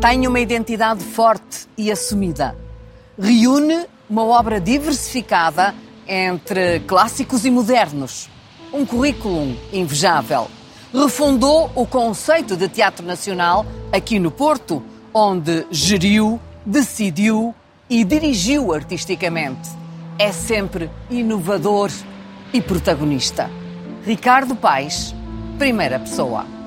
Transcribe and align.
Tem 0.00 0.26
uma 0.26 0.40
identidade 0.40 1.04
forte 1.04 1.68
e 1.76 1.92
assumida. 1.92 2.56
Reúne 3.18 3.84
uma 4.08 4.24
obra 4.24 4.58
diversificada 4.58 5.74
entre 6.08 6.80
clássicos 6.80 7.44
e 7.44 7.50
modernos. 7.50 8.30
Um 8.72 8.86
currículo 8.86 9.54
invejável. 9.70 10.48
Refundou 10.90 11.70
o 11.74 11.86
conceito 11.86 12.56
de 12.56 12.66
teatro 12.66 13.04
nacional 13.04 13.66
aqui 13.92 14.18
no 14.18 14.30
Porto, 14.30 14.82
onde 15.12 15.66
geriu, 15.70 16.40
decidiu 16.64 17.54
e 17.88 18.02
dirigiu 18.02 18.72
artisticamente. 18.72 19.68
É 20.18 20.32
sempre 20.32 20.90
inovador 21.10 21.90
e 22.54 22.62
protagonista. 22.62 23.50
Ricardo 24.02 24.56
Paes, 24.56 25.14
primeira 25.58 25.98
pessoa. 25.98 26.59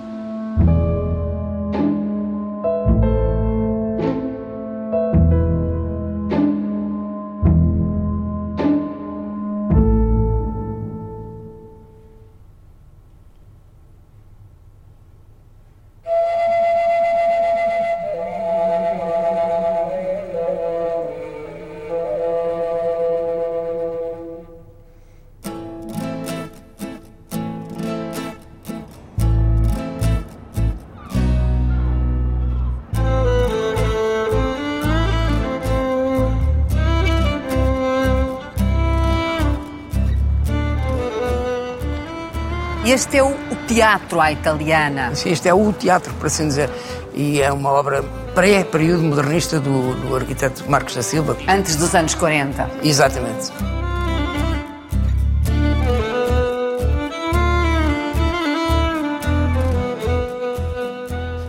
Este 42.93 43.17
é 43.17 43.23
o 43.23 43.33
teatro 43.67 44.21
à 44.21 44.31
italiana. 44.31 45.15
Sim, 45.15 45.31
este 45.31 45.49
é 45.49 45.53
o 45.53 45.73
teatro, 45.73 46.13
por 46.13 46.27
assim 46.27 46.47
dizer. 46.47 46.69
E 47.15 47.41
é 47.41 47.51
uma 47.51 47.71
obra 47.71 48.03
pré-período 48.35 49.01
modernista 49.01 49.59
do, 49.59 49.95
do 49.95 50.15
arquiteto 50.15 50.63
Marcos 50.69 50.93
da 50.93 51.01
Silva. 51.01 51.35
Antes 51.47 51.75
dos 51.75 51.95
anos 51.95 52.13
40. 52.13 52.69
Exatamente. 52.83 53.51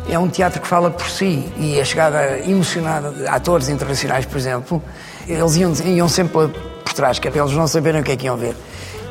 É 0.08 0.18
um 0.18 0.30
teatro 0.30 0.62
que 0.62 0.66
fala 0.66 0.90
por 0.90 1.10
si 1.10 1.52
e 1.58 1.78
a 1.78 1.84
chegada 1.84 2.38
emocionada 2.38 3.10
de 3.10 3.28
atores 3.28 3.68
internacionais, 3.68 4.24
por 4.24 4.38
exemplo, 4.38 4.82
eles 5.28 5.56
iam, 5.56 5.74
iam 5.84 6.08
sempre 6.08 6.48
por 6.82 6.92
trás, 6.94 7.18
que 7.18 7.28
é 7.28 7.30
para 7.30 7.42
eles 7.42 7.52
não 7.52 7.66
saberem 7.66 8.00
o 8.00 8.04
que 8.04 8.12
é 8.12 8.16
que 8.16 8.24
iam 8.24 8.38
ver. 8.38 8.56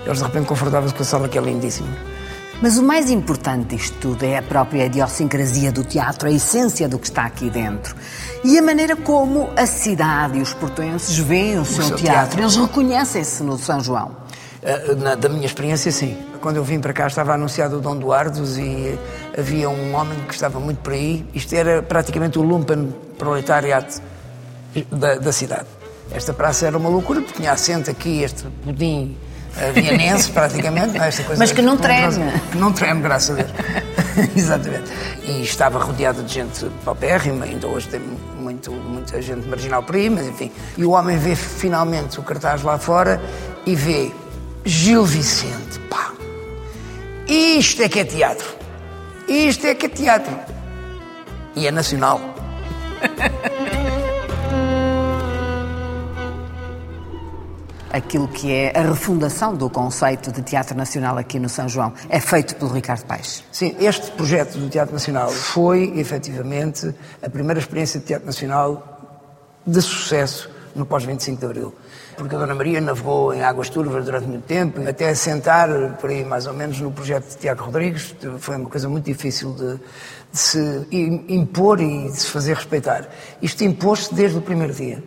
Eles 0.03 0.18
de 0.18 0.23
repente 0.23 0.47
confortavam-se 0.47 0.95
com 0.95 1.03
a 1.03 1.06
sala 1.06 1.30
que 1.30 1.38
é 1.38 1.42
lindíssima. 1.42 2.12
Mas 2.62 2.78
o 2.78 2.84
mais 2.84 3.09
importante 3.09 3.76
disto 3.76 3.98
tudo 4.00 4.23
é 4.23 4.38
a 4.38 4.42
própria 4.42 4.86
idiosincrasia 4.86 5.72
do 5.72 5.84
teatro, 5.84 6.30
a 6.30 6.32
essência 6.32 6.88
do 6.88 6.98
que 6.98 7.08
está 7.08 7.26
aqui 7.26 7.50
dentro. 7.50 7.96
E 8.44 8.58
a 8.58 8.62
maneira 8.62 8.96
como 8.96 9.50
a 9.56 9.66
cidade 9.66 10.38
e 10.38 10.42
os 10.42 10.54
portuenses 10.54 11.18
veem 11.18 11.58
o, 11.58 11.62
o 11.62 11.66
seu, 11.66 11.84
seu 11.84 11.96
teatro. 11.96 12.38
teatro. 12.38 12.42
Eles 12.42 12.56
reconhecem-se 12.56 13.44
no 13.44 13.58
São 13.58 13.80
João. 13.80 14.16
Uh, 14.62 14.96
na, 14.96 15.16
da 15.16 15.28
minha 15.28 15.46
experiência, 15.46 15.92
sim. 15.92 16.18
Quando 16.40 16.56
eu 16.58 16.64
vim 16.64 16.80
para 16.80 16.94
cá 16.94 17.08
estava 17.08 17.34
anunciado 17.34 17.78
o 17.78 17.81
Dom 17.81 17.98
Duardos 17.98 18.58
e 18.58 18.98
havia 19.38 19.70
um 19.70 19.94
homem 19.96 20.18
que 20.28 20.34
estava 20.34 20.59
muito 20.59 20.78
por 20.80 20.94
aí. 20.94 21.26
Isto 21.34 21.54
era 21.54 21.81
praticamente 21.81 22.40
o 22.40 22.42
lumpen 22.42 22.94
proletariado 23.18 23.94
da, 24.90 25.16
da 25.16 25.31
cidade. 25.34 25.68
Esta 26.12 26.34
praça 26.34 26.66
era 26.66 26.78
uma 26.78 26.90
loucura, 26.90 27.22
porque 27.22 27.38
tinha 27.38 27.52
assento 27.52 27.90
aqui, 27.90 28.22
este 28.22 28.44
pudim 28.64 29.18
vianense, 29.73 30.31
praticamente. 30.31 30.97
Não, 30.97 31.03
é? 31.03 31.08
esta 31.08 31.24
coisa 31.24 31.40
Mas 31.40 31.52
que 31.52 31.62
não 31.62 31.78
treme. 31.78 32.31
Que 32.52 32.58
não 32.58 32.72
treme, 32.72 33.02
graças 33.02 33.31
a 33.31 33.41
Deus. 33.41 33.52
Exatamente. 34.36 34.91
E 35.24 35.41
estava 35.41 35.80
rodeado 35.80 36.24
de 36.24 36.34
gente 36.34 36.66
paupérrima, 36.84 37.46
ainda 37.46 37.68
hoje 37.68 37.88
tem 37.88 38.02
muito, 38.40 38.72
muita 38.72 39.22
gente 39.22 39.47
marginal 39.47 39.84
por 39.84 39.96
aí, 39.96 40.09
mas 40.09 40.28
enfim. 40.28 40.52
E 40.78 40.84
o 40.84 40.91
homem 40.91 41.18
vê 41.18 41.36
finalmente 41.36 42.19
o 42.19 42.24
cartaz 42.24 42.62
lá 42.64 42.78
fora 42.78 43.22
e 43.66 43.75
vê 43.75 44.12
Gil 44.66 45.06
Vicente, 45.06 45.80
pá. 45.90 46.12
Isto 47.28 47.84
é 47.84 47.90
que 47.90 48.00
é 48.00 48.06
teatro. 48.06 48.56
Isto 49.28 49.68
é 49.68 49.75
que 49.75 49.85
é 49.85 49.90
teatro. 49.90 50.38
E 51.56 51.68
é 51.68 51.72
nacional. 51.72 52.20
aquilo 57.94 58.28
que 58.28 58.52
é 58.52 58.74
a 58.76 58.81
refundação 58.81 59.56
do 59.56 59.70
conceito 59.70 60.31
de 60.31 60.42
Teatro 60.42 60.76
Nacional 60.76 61.18
aqui 61.20 61.40
no 61.40 61.48
São 61.48 61.70
João. 61.70 61.94
É 62.09 62.20
feito 62.20 62.56
pelo 62.56 62.72
Ricardo 62.72 63.06
Paes. 63.06 63.44
Sim, 63.52 63.76
este 63.80 64.09
projeto 64.12 64.58
do 64.58 64.68
Teatro 64.68 64.94
Nacional 64.94 65.30
foi, 65.30 65.94
efetivamente, 65.96 66.94
a 67.22 67.30
primeira 67.30 67.59
experiência 67.59 68.00
de 68.00 68.08
Teatro 68.08 68.26
Nacional 68.26 68.90
de 69.66 69.80
sucesso 69.80 70.50
no 70.76 70.88
pós-25 70.88 71.38
de 71.38 71.46
Abril. 71.46 71.76
Porque 72.18 72.36
a 72.36 72.40
Dona 72.40 72.56
Maria 72.56 72.82
navegou 72.82 73.34
em 73.34 73.44
águas 73.44 73.70
turvas 73.70 74.06
durante 74.06 74.28
muito 74.28 74.46
tempo, 74.46 74.82
até 74.88 75.09
assentar, 75.09 75.70
por 76.00 76.09
aí 76.09 76.26
mais 76.26 76.48
ou 76.48 76.53
menos, 76.53 76.80
no 76.80 76.92
projeto 76.92 77.30
de 77.30 77.38
Tiago 77.38 77.64
Rodrigues. 77.64 78.16
Foi 78.40 78.56
uma 78.56 78.70
coisa 78.70 78.90
muito 78.90 79.06
difícil 79.06 79.53
de, 79.53 79.76
de 80.32 80.40
se 80.40 80.88
impor 81.30 81.80
e 81.80 82.09
de 82.09 82.18
se 82.18 82.28
fazer 82.28 82.56
respeitar. 82.56 83.08
Isto 83.42 83.64
impôs-se 83.64 84.14
desde 84.14 84.38
o 84.38 84.42
primeiro 84.42 84.74
dia. 84.74 85.03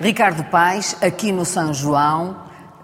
Ricardo 0.00 0.42
Paes, 0.44 0.96
aqui 1.02 1.30
no 1.30 1.44
São 1.44 1.74
João, 1.74 2.34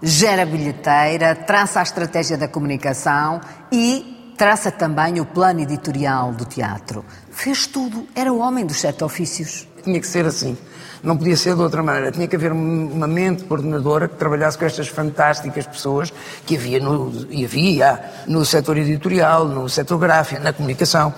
gera 0.03 0.45
bilheteira, 0.45 1.33
traça 1.33 1.79
a 1.79 1.83
estratégia 1.83 2.37
da 2.37 2.47
comunicação 2.47 3.41
e 3.71 4.33
traça 4.37 4.69
também 4.71 5.19
o 5.19 5.25
plano 5.25 5.59
editorial 5.59 6.31
do 6.31 6.45
teatro. 6.45 7.03
Fez 7.31 7.65
tudo, 7.65 8.07
era 8.13 8.31
o 8.31 8.37
homem 8.37 8.63
dos 8.67 8.79
sete 8.79 9.03
ofícios. 9.03 9.67
Tinha 9.83 9.99
que 9.99 10.05
ser 10.05 10.27
assim. 10.27 10.55
Não 11.01 11.17
podia 11.17 11.35
ser 11.35 11.55
de 11.55 11.61
outra 11.61 11.81
maneira. 11.81 12.11
Tinha 12.11 12.27
que 12.27 12.35
haver 12.35 12.51
uma 12.51 13.07
mente 13.07 13.45
coordenadora 13.45 14.07
que 14.07 14.15
trabalhasse 14.15 14.55
com 14.55 14.65
estas 14.65 14.87
fantásticas 14.87 15.65
pessoas 15.65 16.13
que 16.45 16.55
havia 16.55 16.79
no, 16.79 17.11
havia 17.43 17.99
no 18.27 18.45
setor 18.45 18.77
editorial, 18.77 19.45
no 19.47 19.67
setor 19.67 19.97
gráfico, 19.97 20.43
na 20.43 20.53
comunicação. 20.53 21.11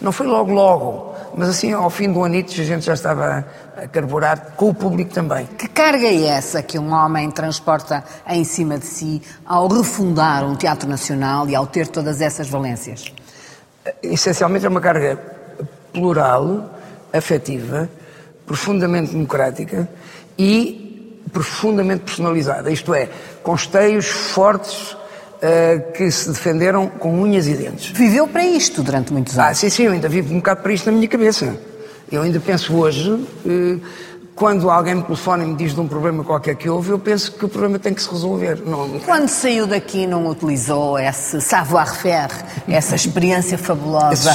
Não 0.00 0.10
foi 0.10 0.26
logo, 0.26 0.52
logo. 0.52 1.13
Mas 1.36 1.48
assim, 1.48 1.72
ao 1.72 1.90
fim 1.90 2.12
do 2.12 2.24
anito, 2.24 2.52
a 2.52 2.64
gente 2.64 2.84
já 2.84 2.94
estava 2.94 3.44
a 3.76 3.88
carburar 3.88 4.52
com 4.56 4.70
o 4.70 4.74
público 4.74 5.12
também. 5.12 5.46
Que 5.46 5.68
carga 5.68 6.06
é 6.06 6.26
essa 6.26 6.62
que 6.62 6.78
um 6.78 6.92
homem 6.92 7.30
transporta 7.30 8.04
em 8.28 8.44
cima 8.44 8.78
de 8.78 8.86
si 8.86 9.22
ao 9.44 9.66
refundar 9.66 10.44
um 10.44 10.54
teatro 10.54 10.88
nacional 10.88 11.48
e 11.48 11.54
ao 11.54 11.66
ter 11.66 11.88
todas 11.88 12.20
essas 12.20 12.48
valências? 12.48 13.12
Essencialmente 14.02 14.64
é 14.64 14.68
uma 14.68 14.80
carga 14.80 15.18
plural, 15.92 16.70
afetiva, 17.12 17.88
profundamente 18.46 19.12
democrática 19.12 19.88
e 20.38 21.20
profundamente 21.32 22.04
personalizada. 22.04 22.70
Isto 22.70 22.94
é, 22.94 23.08
com 23.42 23.54
esteios 23.54 24.06
fortes 24.06 24.96
uh, 25.36 25.92
que 25.92 26.10
se 26.10 26.28
defenderam 26.28 26.88
com 26.88 27.20
unhas 27.20 27.46
e 27.46 27.54
dentes. 27.54 27.90
Viveu 27.96 28.26
para 28.26 28.44
isto 28.44 28.82
durante 28.82 29.12
muitos 29.12 29.38
anos? 29.38 29.50
Ah, 29.50 29.54
sim, 29.54 29.68
sim, 29.68 29.84
eu 29.84 29.92
ainda 29.92 30.08
vivo 30.08 30.32
um 30.32 30.38
bocado 30.38 30.62
para 30.62 30.72
isto 30.72 30.86
na 30.86 30.92
minha 30.92 31.08
cabeça. 31.08 31.56
Eu 32.10 32.22
ainda 32.22 32.38
penso 32.38 32.74
hoje, 32.76 33.26
eh, 33.46 33.76
quando 34.34 34.68
alguém 34.68 34.96
me 34.96 35.02
telefona 35.02 35.44
e 35.44 35.46
me 35.46 35.54
diz 35.54 35.74
de 35.74 35.80
um 35.80 35.86
problema 35.86 36.24
qualquer 36.24 36.56
que 36.56 36.68
houve, 36.68 36.90
eu 36.90 36.98
penso 36.98 37.30
que 37.32 37.44
o 37.44 37.48
problema 37.48 37.78
tem 37.78 37.94
que 37.94 38.02
se 38.02 38.10
resolver. 38.10 38.60
Não, 38.66 38.98
quando 39.00 39.28
saiu 39.28 39.66
daqui 39.66 40.06
não 40.06 40.26
utilizou 40.26 40.98
esse 40.98 41.40
savoir-faire, 41.40 42.32
essa 42.66 42.96
experiência 42.96 43.56
fabulosa 43.56 44.34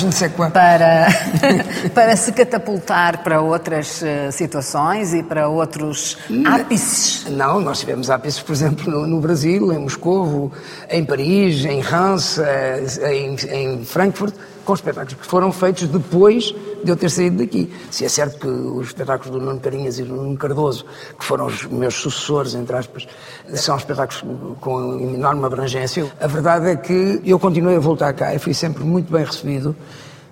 para, 0.54 1.08
para 1.94 2.16
se 2.16 2.32
catapultar 2.32 3.24
para 3.24 3.42
outras 3.42 4.02
eh, 4.02 4.32
situações 4.32 5.14
e 5.14 5.22
para 5.22 5.50
outros 5.50 6.18
ápices? 6.46 7.26
Não, 7.30 7.60
nós 7.60 7.80
tivemos 7.80 8.10
ápices, 8.10 8.42
por 8.42 8.54
exemplo, 8.54 8.90
no, 8.90 9.06
no 9.06 9.20
Brasil, 9.20 9.74
em 9.74 9.80
Moscou, 9.80 10.52
em 10.90 11.04
Paris, 11.04 11.66
em 11.66 11.82
Reims, 11.82 12.40
eh, 12.40 12.84
em, 13.12 13.36
em 13.52 13.86
Frankfurt, 13.86 14.34
com 14.64 14.74
espetáculos 14.74 15.16
que 15.16 15.28
foram 15.28 15.52
feitos 15.52 15.88
depois 15.88 16.54
de 16.84 16.92
eu 16.92 16.96
ter 16.96 17.10
saído 17.10 17.38
daqui. 17.38 17.72
Se 17.92 18.06
é 18.06 18.10
certo 18.10 18.40
que 18.40 18.48
os 18.48 18.88
espetáculos 18.88 19.32
do 19.32 19.46
Nuno 19.46 19.60
Carinhas 19.60 20.00
e 20.00 20.04
do 20.04 20.16
Nuno 20.16 20.38
Cardoso, 20.38 20.86
que 21.18 21.26
foram 21.26 21.46
os 21.48 21.66
meus 21.66 21.96
sucessores, 21.96 22.56
entre 22.56 22.76
aspas, 22.76 23.08
são 23.54 23.76
espetáculos 23.76 24.24
com 24.60 25.00
enorme 25.16 25.46
abrangência, 25.46 26.12
a 26.20 26.28
verdade 26.28 26.70
é 26.70 26.76
que 26.76 27.22
eu 27.26 27.40
continuei 27.40 27.76
a 27.76 27.80
voltar 27.80 28.14
cá 28.14 28.34
e 28.34 28.40
fui 28.40 28.54
sempre 28.54 28.84
muito 28.84 29.12
bem 29.12 29.24
recebido. 29.24 29.76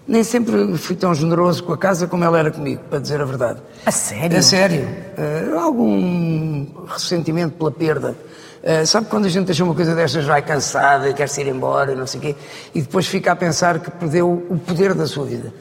Nem 0.08 0.24
sempre 0.24 0.78
fui 0.78 0.96
tão 0.96 1.14
generoso 1.14 1.62
com 1.64 1.74
a 1.74 1.78
casa 1.78 2.08
como 2.08 2.24
ela 2.24 2.40
era 2.40 2.50
comigo, 2.50 2.82
para 2.90 3.00
dizer 3.00 3.20
a 3.20 3.26
verdade. 3.26 3.60
A 3.86 3.92
sério? 3.92 4.38
A 4.38 4.42
sério. 4.42 4.88
Uh, 5.18 5.60
algum 5.60 6.66
ressentimento 6.88 7.58
pela 7.58 7.72
perda. 7.72 8.16
Uh, 8.64 8.86
sabe 8.88 9.08
quando 9.08 9.26
a 9.26 9.30
gente 9.30 9.48
deixa 9.48 9.66
uma 9.66 9.76
coisa 9.76 9.94
destas 9.94 10.24
vai 10.24 10.42
cansada, 10.42 11.12
quer 11.12 11.28
se 11.28 11.42
ir 11.42 11.48
embora, 11.48 11.94
não 11.94 12.08
sei 12.08 12.20
o 12.20 12.24
quê, 12.24 12.36
e 12.74 12.82
depois 12.82 13.06
fica 13.06 13.34
a 13.34 13.36
pensar 13.36 13.80
que 13.80 13.92
perdeu 13.92 14.46
o 14.50 14.58
poder 14.58 14.94
da 14.94 15.06
sua 15.06 15.26
vida. 15.26 15.54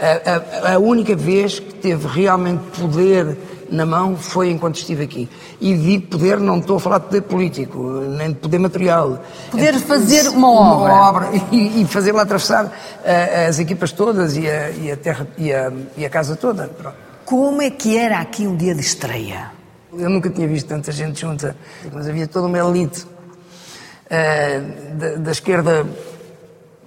A, 0.00 0.70
a, 0.70 0.74
a 0.74 0.78
única 0.78 1.14
vez 1.14 1.58
que 1.58 1.74
teve 1.74 2.08
realmente 2.08 2.62
poder 2.78 3.36
na 3.70 3.86
mão 3.86 4.16
foi 4.16 4.50
enquanto 4.50 4.76
estive 4.76 5.04
aqui. 5.04 5.28
E 5.60 5.76
digo 5.76 6.08
poder, 6.08 6.40
não 6.40 6.58
estou 6.58 6.76
a 6.76 6.80
falar 6.80 6.98
de 6.98 7.04
poder 7.04 7.22
político, 7.22 7.78
nem 8.16 8.28
de 8.28 8.34
poder 8.36 8.58
material. 8.58 9.22
Poder 9.50 9.74
fazer 9.78 10.28
uma 10.28 10.50
obra. 10.50 10.92
Uma 10.92 11.08
obra 11.08 11.28
e, 11.52 11.82
e 11.82 11.86
fazê-la 11.86 12.22
atravessar 12.22 12.66
uh, 12.66 13.48
as 13.48 13.58
equipas 13.58 13.92
todas 13.92 14.36
e 14.36 14.48
a, 14.48 14.70
e 14.70 14.90
a 14.90 14.96
terra 14.96 15.26
e 15.38 15.52
a, 15.52 15.72
e 15.96 16.04
a 16.04 16.10
casa 16.10 16.34
toda. 16.34 16.68
Pronto. 16.68 16.96
Como 17.24 17.62
é 17.62 17.70
que 17.70 17.96
era 17.96 18.18
aqui 18.18 18.46
um 18.46 18.56
dia 18.56 18.74
de 18.74 18.80
estreia? 18.80 19.52
Eu 19.92 20.10
nunca 20.10 20.30
tinha 20.30 20.48
visto 20.48 20.66
tanta 20.66 20.90
gente 20.92 21.20
junta, 21.20 21.56
mas 21.92 22.08
havia 22.08 22.26
toda 22.26 22.46
uma 22.46 22.58
elite 22.58 23.02
uh, 23.04 24.96
da, 24.96 25.16
da 25.16 25.30
esquerda 25.30 25.86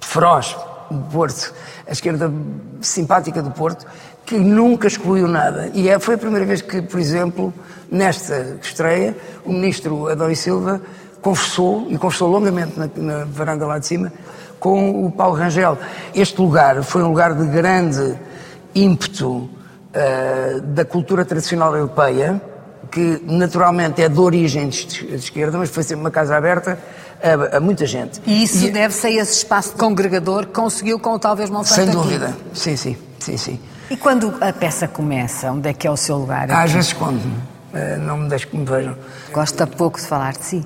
feroz 0.02 0.56
do 0.94 1.10
Porto, 1.10 1.54
a 1.88 1.92
esquerda 1.92 2.32
simpática 2.82 3.42
do 3.42 3.52
Porto, 3.52 3.86
que 4.26 4.38
nunca 4.38 4.88
excluiu 4.88 5.28
nada. 5.28 5.70
E 5.74 5.90
é, 5.90 6.00
foi 6.00 6.16
a 6.16 6.18
primeira 6.18 6.46
vez 6.46 6.62
que, 6.62 6.82
por 6.82 7.00
exemplo, 7.00 7.54
nesta 7.92 8.58
estreia, 8.62 9.16
o 9.46 9.52
ministro 9.52 10.08
Adão 10.08 10.34
Silva 10.34 10.82
conversou, 11.22 11.88
e 11.90 11.98
conversou 11.98 12.30
longamente 12.30 12.78
na, 12.78 12.90
na 12.96 13.26
varanda 13.26 13.66
lá 13.66 13.80
de 13.80 13.88
cima, 13.88 14.12
com 14.60 15.06
o 15.06 15.12
Paulo 15.12 15.36
Rangel. 15.36 15.78
Este 16.16 16.40
lugar 16.40 16.84
foi 16.84 17.04
um 17.04 17.10
lugar 17.10 17.34
de 17.34 17.46
grande 17.48 18.18
ímpeto 18.74 19.30
uh, 19.30 20.62
da 20.62 20.86
cultura 20.86 21.26
tradicional 21.26 21.76
europeia, 21.76 22.42
que 22.90 23.22
naturalmente 23.26 24.02
é 24.02 24.08
de 24.08 24.20
origem 24.20 24.70
de 24.70 25.16
esquerda, 25.16 25.58
mas 25.58 25.70
foi 25.70 25.84
sempre 25.84 26.02
uma 26.02 26.12
casa 26.12 26.38
aberta 26.38 26.78
a, 27.24 27.58
a 27.58 27.60
muita 27.60 27.86
gente. 27.86 28.22
E 28.26 28.44
isso 28.44 28.70
deve-se 28.72 29.08
a 29.08 29.10
esse 29.10 29.38
espaço 29.38 29.74
congregador 29.74 30.46
que 30.46 30.54
conseguiu 30.54 31.00
com 31.00 31.18
talvez 31.18 31.50
Monsanto 31.50 31.76
Sem 31.76 31.86
aqui. 31.86 31.96
dúvida, 31.96 32.38
sim, 32.54 32.76
sim, 32.76 32.98
sim, 33.20 33.38
sim. 33.38 33.60
E 33.90 33.96
quando 33.98 34.34
a 34.42 34.52
peça 34.52 34.88
começa, 34.88 35.52
onde 35.52 35.70
é 35.70 35.74
que 35.74 35.88
é 35.88 35.92
o 35.92 35.98
seu 35.98 36.18
lugar? 36.18 36.50
Às 36.52 36.58
aqui? 36.58 36.74
vezes 36.74 36.88
escondo-me, 36.88 37.34
uh, 37.74 38.00
não 38.00 38.18
me 38.18 38.30
deixo 38.30 38.48
que 38.48 38.58
me 38.58 38.66
vejam. 38.66 38.96
Gosta 39.32 39.66
pouco 39.66 40.00
de 40.00 40.06
falar 40.06 40.34
de 40.34 40.46
si. 40.46 40.66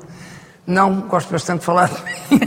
Não, 0.66 1.02
gosto 1.02 1.32
bastante 1.32 1.60
de 1.60 1.66
falar 1.66 1.90
de 1.90 1.96
mim. 2.04 2.40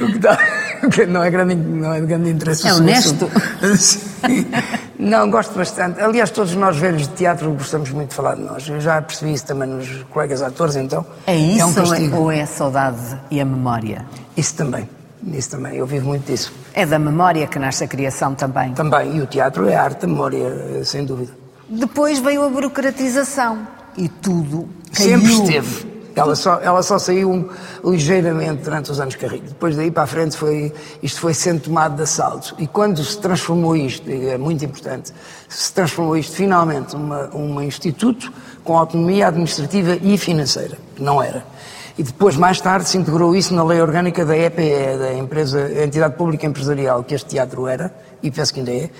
o 0.02 0.06
que 0.12 0.18
dá, 0.18 0.34
o 0.34 0.57
que 0.92 1.06
não, 1.06 1.22
é 1.22 1.30
grande, 1.30 1.54
não 1.54 1.92
é 1.92 2.00
de 2.00 2.06
grande 2.06 2.30
interesse. 2.30 2.66
É 2.66 2.74
honesto. 2.74 3.30
Não, 4.98 5.30
gosto 5.30 5.56
bastante. 5.56 6.00
Aliás, 6.00 6.28
todos 6.30 6.56
nós 6.56 6.76
velhos 6.76 7.02
de 7.02 7.14
teatro 7.14 7.52
gostamos 7.52 7.88
muito 7.90 8.08
de 8.08 8.16
falar 8.16 8.34
de 8.34 8.42
nós. 8.42 8.68
Eu 8.68 8.80
já 8.80 9.00
percebi 9.00 9.32
isso 9.32 9.46
também 9.46 9.68
nos 9.68 10.02
colegas 10.10 10.42
atores, 10.42 10.74
então. 10.74 11.06
É 11.24 11.36
isso 11.36 11.64
um 11.64 11.68
ou, 11.68 11.70
é, 11.70 11.74
castigo. 11.74 12.16
ou 12.16 12.32
é 12.32 12.42
a 12.42 12.46
saudade 12.46 13.16
e 13.30 13.40
a 13.40 13.44
memória? 13.44 14.04
Isso 14.36 14.56
também. 14.56 14.88
Isso 15.32 15.50
também. 15.50 15.76
Eu 15.76 15.86
vivo 15.86 16.08
muito 16.08 16.26
disso. 16.26 16.52
É 16.74 16.84
da 16.84 16.98
memória 16.98 17.46
que 17.46 17.60
nasce 17.60 17.84
a 17.84 17.86
criação 17.86 18.34
também. 18.34 18.72
Também. 18.72 19.18
E 19.18 19.20
o 19.20 19.26
teatro 19.26 19.68
é 19.68 19.76
a 19.76 19.84
arte 19.84 20.00
da 20.00 20.08
memória, 20.08 20.84
sem 20.84 21.04
dúvida. 21.04 21.32
Depois 21.68 22.18
veio 22.18 22.42
a 22.42 22.48
burocratização 22.48 23.66
e 23.96 24.08
tudo 24.08 24.68
caiu. 24.92 25.20
Sempre 25.20 25.32
esteve. 25.32 25.97
Ela 26.14 26.34
só, 26.34 26.58
ela 26.60 26.82
só 26.82 26.98
saiu 26.98 27.30
um, 27.30 27.48
ligeiramente 27.84 28.62
durante 28.62 28.90
os 28.90 28.98
anos 29.00 29.14
Carrilho. 29.14 29.48
Depois 29.48 29.76
daí 29.76 29.90
para 29.90 30.02
a 30.02 30.06
frente 30.06 30.36
foi, 30.36 30.72
isto 31.02 31.20
foi 31.20 31.34
sendo 31.34 31.60
tomado 31.60 31.96
de 31.96 32.02
assalto. 32.02 32.54
E 32.58 32.66
quando 32.66 33.02
se 33.04 33.18
transformou 33.18 33.76
isto, 33.76 34.10
e 34.10 34.28
é 34.28 34.38
muito 34.38 34.64
importante, 34.64 35.12
se 35.48 35.72
transformou 35.72 36.16
isto 36.16 36.34
finalmente 36.34 36.96
numa 36.96 37.30
um 37.34 37.60
instituto 37.62 38.32
com 38.64 38.76
autonomia 38.76 39.28
administrativa 39.28 39.96
e 40.02 40.18
financeira. 40.18 40.76
Não 40.98 41.22
era. 41.22 41.44
E 41.98 42.02
depois, 42.02 42.36
mais 42.36 42.60
tarde, 42.60 42.88
se 42.88 42.96
integrou 42.96 43.34
isso 43.34 43.52
na 43.52 43.64
lei 43.64 43.80
orgânica 43.80 44.24
da 44.24 44.36
EPE, 44.36 44.98
da 44.98 45.14
empresa, 45.14 45.82
entidade 45.82 46.14
pública 46.14 46.46
empresarial 46.46 47.02
que 47.02 47.12
este 47.12 47.30
teatro 47.30 47.66
era, 47.66 47.92
e 48.22 48.30
penso 48.30 48.52
que 48.52 48.60
ainda 48.60 48.72
é. 48.72 48.90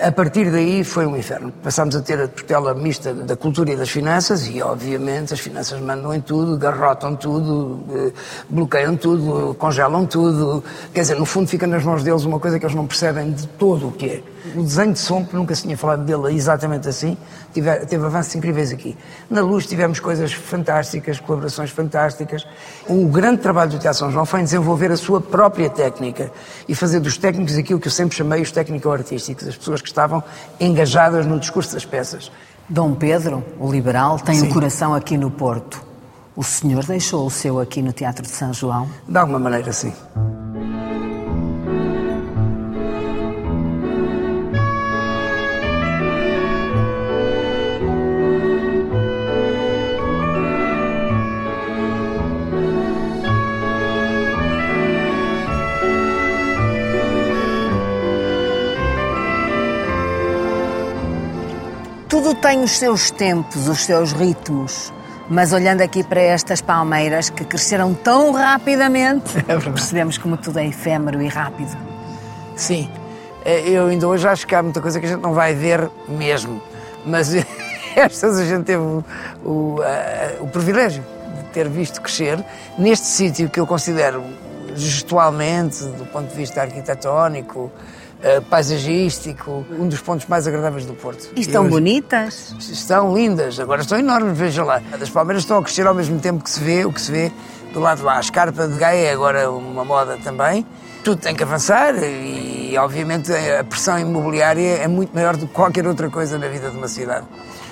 A 0.00 0.12
partir 0.12 0.50
daí 0.50 0.84
foi 0.84 1.06
um 1.06 1.16
inferno. 1.16 1.52
Passámos 1.62 1.96
a 1.96 2.02
ter 2.02 2.20
a 2.20 2.28
tutela 2.28 2.74
mista 2.74 3.12
da 3.14 3.36
cultura 3.36 3.72
e 3.72 3.76
das 3.76 3.88
finanças, 3.88 4.46
e 4.46 4.62
obviamente 4.62 5.32
as 5.32 5.40
finanças 5.40 5.80
mandam 5.80 6.12
em 6.14 6.20
tudo, 6.20 6.56
garrotam 6.56 7.16
tudo, 7.16 7.80
eh, 7.94 8.12
bloqueiam 8.48 8.96
tudo, 8.96 9.54
congelam 9.54 10.04
tudo. 10.06 10.62
Quer 10.92 11.00
dizer, 11.00 11.16
no 11.16 11.26
fundo 11.26 11.48
fica 11.48 11.66
nas 11.66 11.84
mãos 11.84 12.02
deles 12.02 12.24
uma 12.24 12.38
coisa 12.38 12.58
que 12.58 12.64
eles 12.64 12.74
não 12.74 12.86
percebem 12.86 13.32
de 13.32 13.46
todo 13.46 13.88
o 13.88 13.92
que 13.92 14.06
é. 14.06 14.22
O 14.54 14.62
desenho 14.62 14.92
de 14.92 14.98
som, 14.98 15.24
que 15.24 15.34
nunca 15.34 15.54
se 15.54 15.62
tinha 15.62 15.76
falado 15.76 16.04
dele 16.04 16.34
exatamente 16.34 16.88
assim, 16.88 17.16
tive, 17.52 17.74
teve 17.86 18.04
avanços 18.04 18.34
incríveis 18.34 18.72
aqui. 18.72 18.96
Na 19.28 19.40
luz 19.40 19.66
tivemos 19.66 19.98
coisas 19.98 20.32
fantásticas, 20.32 21.18
colaborações 21.18 21.70
fantásticas. 21.70 22.46
O 22.88 23.08
grande 23.08 23.38
trabalho 23.38 23.72
do 23.72 23.78
Teatro 23.78 23.98
São 23.98 24.10
João 24.10 24.24
foi 24.24 24.40
em 24.40 24.44
desenvolver 24.44 24.92
a 24.92 24.96
sua 24.96 25.20
própria 25.20 25.68
técnica 25.68 26.30
e 26.68 26.74
fazer 26.74 27.00
dos 27.00 27.18
técnicos 27.18 27.56
aquilo 27.56 27.80
que 27.80 27.88
eu 27.88 27.92
sempre 27.92 28.16
chamei 28.16 28.40
os 28.40 28.52
técnico-artísticos, 28.66 29.46
as 29.46 29.56
pessoas 29.56 29.80
que 29.80 29.88
estavam 29.88 30.22
engajadas 30.60 31.24
no 31.26 31.38
discurso 31.38 31.72
das 31.74 31.84
peças. 31.84 32.30
Dom 32.68 32.94
Pedro, 32.94 33.44
o 33.60 33.70
liberal, 33.70 34.18
tem 34.18 34.40
Sim. 34.40 34.48
o 34.48 34.52
coração 34.52 34.92
aqui 34.92 35.16
no 35.16 35.30
Porto. 35.30 35.84
O 36.34 36.42
senhor 36.42 36.84
deixou 36.84 37.26
o 37.26 37.30
seu 37.30 37.60
aqui 37.60 37.80
no 37.80 37.92
Teatro 37.92 38.22
de 38.22 38.28
São 38.28 38.52
João? 38.52 38.88
De 39.08 39.16
alguma 39.16 39.38
maneira, 39.38 39.72
sim. 39.72 39.92
Tudo 62.16 62.34
tem 62.34 62.62
os 62.62 62.78
seus 62.78 63.10
tempos, 63.10 63.68
os 63.68 63.84
seus 63.84 64.12
ritmos. 64.12 64.90
Mas 65.28 65.52
olhando 65.52 65.82
aqui 65.82 66.02
para 66.02 66.18
estas 66.18 66.62
palmeiras 66.62 67.28
que 67.28 67.44
cresceram 67.44 67.92
tão 67.92 68.32
rapidamente, 68.32 69.36
É 69.46 69.58
percebemos 69.58 70.16
como 70.16 70.38
tudo 70.38 70.58
é 70.58 70.66
efêmero 70.66 71.20
e 71.20 71.28
rápido. 71.28 71.76
Sim. 72.56 72.90
Eh, 73.44 73.68
Eu 73.68 73.88
ainda 73.88 74.08
hoje 74.08 74.26
acho 74.26 74.46
que 74.46 74.54
há 74.54 74.62
muita 74.62 74.80
coisa 74.80 74.98
que 74.98 75.04
a 75.04 75.10
gente 75.10 75.20
não 75.20 75.34
vai 75.34 75.52
ver 75.52 75.90
mesmo. 76.08 76.62
Mas 77.04 77.34
estas 77.94 78.38
a 78.38 78.46
gente 78.46 78.64
teve 78.64 78.82
o, 78.82 79.04
o, 79.44 79.76
o 80.40 80.48
privilégio 80.48 81.04
de 81.36 81.44
ter 81.52 81.68
visto 81.68 82.00
crescer 82.00 82.42
neste 82.78 83.08
sítio 83.08 83.50
que 83.50 83.60
eu 83.60 83.66
considero 83.66 84.24
gestualmente, 84.74 85.84
do 85.84 86.06
ponto 86.06 86.30
de 86.30 86.34
vista 86.34 86.62
arquitetónico, 86.62 87.70
eh, 88.22 88.40
paisagístico, 88.40 89.64
um 89.70 89.88
dos 89.88 90.00
pontos 90.00 90.26
mais 90.26 90.46
agradáveis 90.46 90.84
do 90.86 90.94
Porto. 90.94 91.28
E 91.36 91.40
estão 91.40 91.62
hoje- 91.62 91.70
bonitas? 91.70 92.54
Estão 92.58 93.14
lindas, 93.14 93.58
agora 93.60 93.80
estão 93.82 93.98
enormes, 93.98 94.36
veja 94.38 94.64
lá. 94.64 94.80
As 95.00 95.10
palmeiras 95.10 95.42
estão 95.42 95.58
a 95.58 95.62
crescer 95.62 95.86
ao 95.86 95.94
mesmo 95.94 96.18
tempo 96.20 96.42
que 96.42 96.50
se 96.50 96.60
vê, 96.60 96.84
o 96.84 96.92
que 96.92 97.00
se 97.00 97.10
vê 97.12 97.32
do 97.72 97.80
lado 97.80 97.98
de 97.98 98.04
lá. 98.04 98.16
A 98.16 98.20
escarpa 98.20 98.66
de 98.68 98.78
Gaia 98.78 99.08
é 99.08 99.12
agora 99.12 99.50
uma 99.50 99.84
moda 99.84 100.18
também. 100.22 100.66
Tudo 101.04 101.20
tem 101.20 101.34
que 101.36 101.42
avançar 101.42 101.94
e, 102.02 102.76
obviamente, 102.78 103.32
a 103.32 103.62
pressão 103.62 103.98
imobiliária 103.98 104.78
é 104.78 104.88
muito 104.88 105.14
maior 105.14 105.36
do 105.36 105.46
que 105.46 105.52
qualquer 105.54 105.86
outra 105.86 106.10
coisa 106.10 106.36
na 106.38 106.48
vida 106.48 106.68
de 106.70 106.76
uma 106.76 106.88
cidade. 106.88 107.26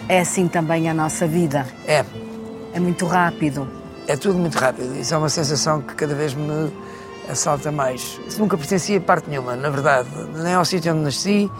É 0.09 0.21
assim 0.21 0.47
também 0.47 0.89
a 0.89 0.95
nossa 0.95 1.27
vida. 1.27 1.67
É, 1.87 2.05
É 2.73 2.79
muito 2.79 3.07
rápido. 3.07 3.67
é 4.07 4.17
tudo 4.17 4.39
muito 4.39 4.57
rápido. 4.57 4.95
Isso 5.01 5.15
é 5.15 5.17
uma 5.17 5.29
sensação 5.29 5.81
que 5.81 5.95
cada 5.95 6.15
vez 6.15 6.33
me 6.35 6.71
assalta 7.29 7.71
mais. 7.71 8.21
Nunca 8.39 8.57
pertencia 8.57 8.99
a 8.99 9.01
parte 9.01 9.29
nenhuma, 9.29 9.57
na 9.57 9.71
verdade. 9.71 10.09
Nem 10.35 10.55
ao 10.55 10.65
sítio 10.65 10.93
onde 10.93 11.03
nasci, 11.03 11.51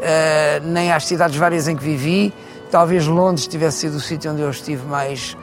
eh, 0.00 0.60
nem 0.62 0.92
às 0.92 1.04
cidades 1.06 1.36
várias 1.36 1.68
em 1.68 1.76
que 1.76 1.82
vivi. 1.82 2.32
Talvez 2.70 3.06
Londres 3.06 3.46
tivesse 3.46 3.78
sido 3.78 3.96
o 3.96 4.00
sítio 4.00 4.32
onde 4.32 4.42
eu 4.42 4.50
estive 4.50 4.84
mais 4.86 5.36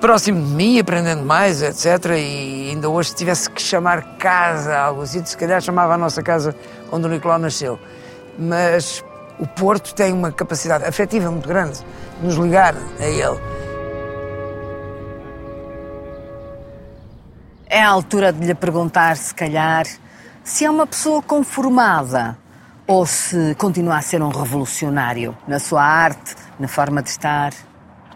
próximo 0.00 0.40
de 0.40 0.52
mim, 0.52 0.78
aprendendo 0.78 1.24
mais, 1.24 1.60
etc. 1.60 2.16
E 2.16 2.70
ainda 2.70 2.88
hoje, 2.88 3.10
se 3.10 3.16
tivesse 3.16 3.50
que 3.50 3.60
chamar 3.60 4.16
casa 4.16 4.74
a 4.74 4.84
algum 4.84 5.04
sítio, 5.04 5.26
se 5.28 5.36
calhar 5.36 5.60
chamava 5.60 5.94
a 5.94 5.98
nossa 5.98 6.22
casa 6.22 6.54
onde 6.90 7.06
o 7.06 7.10
Nicolau 7.10 7.38
nasceu. 7.38 7.78
Mas 8.38 9.04
o 9.38 9.46
Porto 9.46 9.94
tem 9.94 10.12
uma 10.12 10.30
capacidade 10.30 10.84
afetiva 10.84 11.30
muito 11.30 11.48
grande 11.48 11.78
de 12.20 12.26
nos 12.26 12.36
ligar 12.36 12.74
a 12.98 13.04
ele. 13.06 13.57
É 17.70 17.82
a 17.82 17.90
altura 17.90 18.32
de 18.32 18.46
lhe 18.46 18.54
perguntar, 18.54 19.18
se 19.18 19.34
calhar, 19.34 19.84
se 20.42 20.64
é 20.64 20.70
uma 20.70 20.86
pessoa 20.86 21.20
conformada 21.20 22.34
ou 22.86 23.04
se 23.04 23.54
continua 23.56 23.98
a 23.98 24.00
ser 24.00 24.22
um 24.22 24.30
revolucionário 24.30 25.36
na 25.46 25.58
sua 25.58 25.82
arte, 25.82 26.34
na 26.58 26.66
forma 26.66 27.02
de 27.02 27.10
estar. 27.10 27.52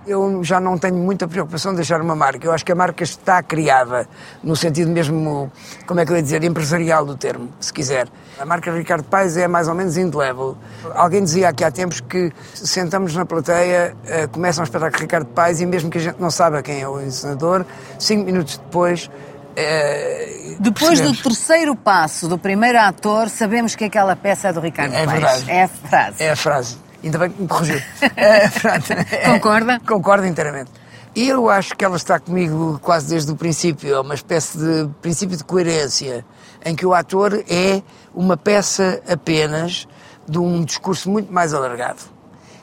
Eu 0.07 0.43
já 0.43 0.59
não 0.59 0.79
tenho 0.79 0.97
muita 0.97 1.29
preocupação 1.29 1.73
de 1.73 1.77
deixar 1.77 2.01
uma 2.01 2.17
marca. 2.17 2.47
Eu 2.47 2.53
acho 2.53 2.65
que 2.65 2.73
a 2.73 2.75
marca 2.75 3.05
está 3.05 3.43
criada, 3.43 4.09
no 4.43 4.57
sentido 4.57 4.91
mesmo, 4.91 5.53
como 5.87 6.01
é 6.01 6.07
que 6.07 6.13
eu 6.13 6.17
ia 6.17 6.23
dizer, 6.23 6.43
empresarial 6.43 7.05
do 7.05 7.15
termo, 7.15 7.51
se 7.61 7.73
quiser. 7.73 8.09
A 8.41 8.47
marca 8.47 8.73
Ricardo 8.73 9.05
Paes 9.05 9.37
é 9.37 9.47
mais 9.47 9.69
ou 9.69 9.75
menos 9.75 9.99
indelével. 9.99 10.57
Alguém 10.95 11.23
dizia 11.23 11.51
aqui 11.51 11.63
há 11.63 11.71
tempos 11.71 12.01
que 12.01 12.33
sentamos 12.55 13.15
na 13.15 13.27
plateia, 13.27 13.95
eh, 14.07 14.27
começa 14.27 14.63
um 14.63 14.65
espetáculo 14.65 14.97
de 14.97 15.03
Ricardo 15.03 15.27
Paes 15.27 15.61
e 15.61 15.67
mesmo 15.67 15.91
que 15.91 15.99
a 15.99 16.01
gente 16.01 16.19
não 16.19 16.31
saiba 16.31 16.63
quem 16.63 16.81
é 16.81 16.89
o 16.89 17.01
encenador, 17.01 17.65
cinco 17.99 18.25
minutos 18.25 18.57
depois 18.57 19.09
é, 19.57 20.55
Depois 20.61 21.01
do 21.01 21.07
percebemos. 21.13 21.23
terceiro 21.23 21.77
passo 21.77 22.29
do 22.29 22.39
primeiro 22.39 22.79
ator, 22.79 23.29
sabemos 23.29 23.75
que 23.75 23.85
aquela 23.85 24.15
peça 24.17 24.49
é 24.49 24.53
do 24.53 24.61
Ricardo 24.61 24.95
É 24.95 25.05
Paes. 25.07 25.13
verdade. 25.13 25.51
É 25.51 25.63
a 25.65 25.69
frase. 25.69 26.23
É 26.23 26.31
a 26.31 26.37
frase. 26.37 26.77
Ainda 27.05 27.19
bem 27.19 27.31
que 27.31 27.43
me 27.43 27.49
corrigiu. 27.49 27.81
É. 28.17 28.49
Concorda? 29.33 29.81
Concordo 29.87 30.27
inteiramente. 30.27 30.71
E 31.15 31.29
eu 31.29 31.51
acho 31.51 31.77
que 31.77 31.85
ela 31.85 31.97
está 31.97 32.19
comigo 32.19 32.79
quase 32.83 33.09
desde 33.09 33.31
o 33.33 33.37
princípio. 33.37 33.95
É 33.95 34.01
uma 34.01 34.15
espécie 34.15 34.57
de 34.57 34.89
princípio 35.03 35.37
de 35.37 35.45
coerência, 35.45 36.25
em 36.65 36.75
que 36.75 36.87
o 36.87 36.95
ator 36.95 37.35
é 37.49 37.83
uma 38.15 38.37
peça 38.37 39.03
apenas 39.09 39.87
de 40.27 40.39
um 40.39 40.65
discurso 40.65 41.11
muito 41.11 41.31
mais 41.33 41.53
alargado. 41.53 41.99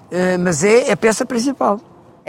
Eh, 0.09 0.37
Mas 0.37 0.63
é 0.63 0.91
a 0.91 0.97
peça 0.97 1.25
principal. 1.25 1.79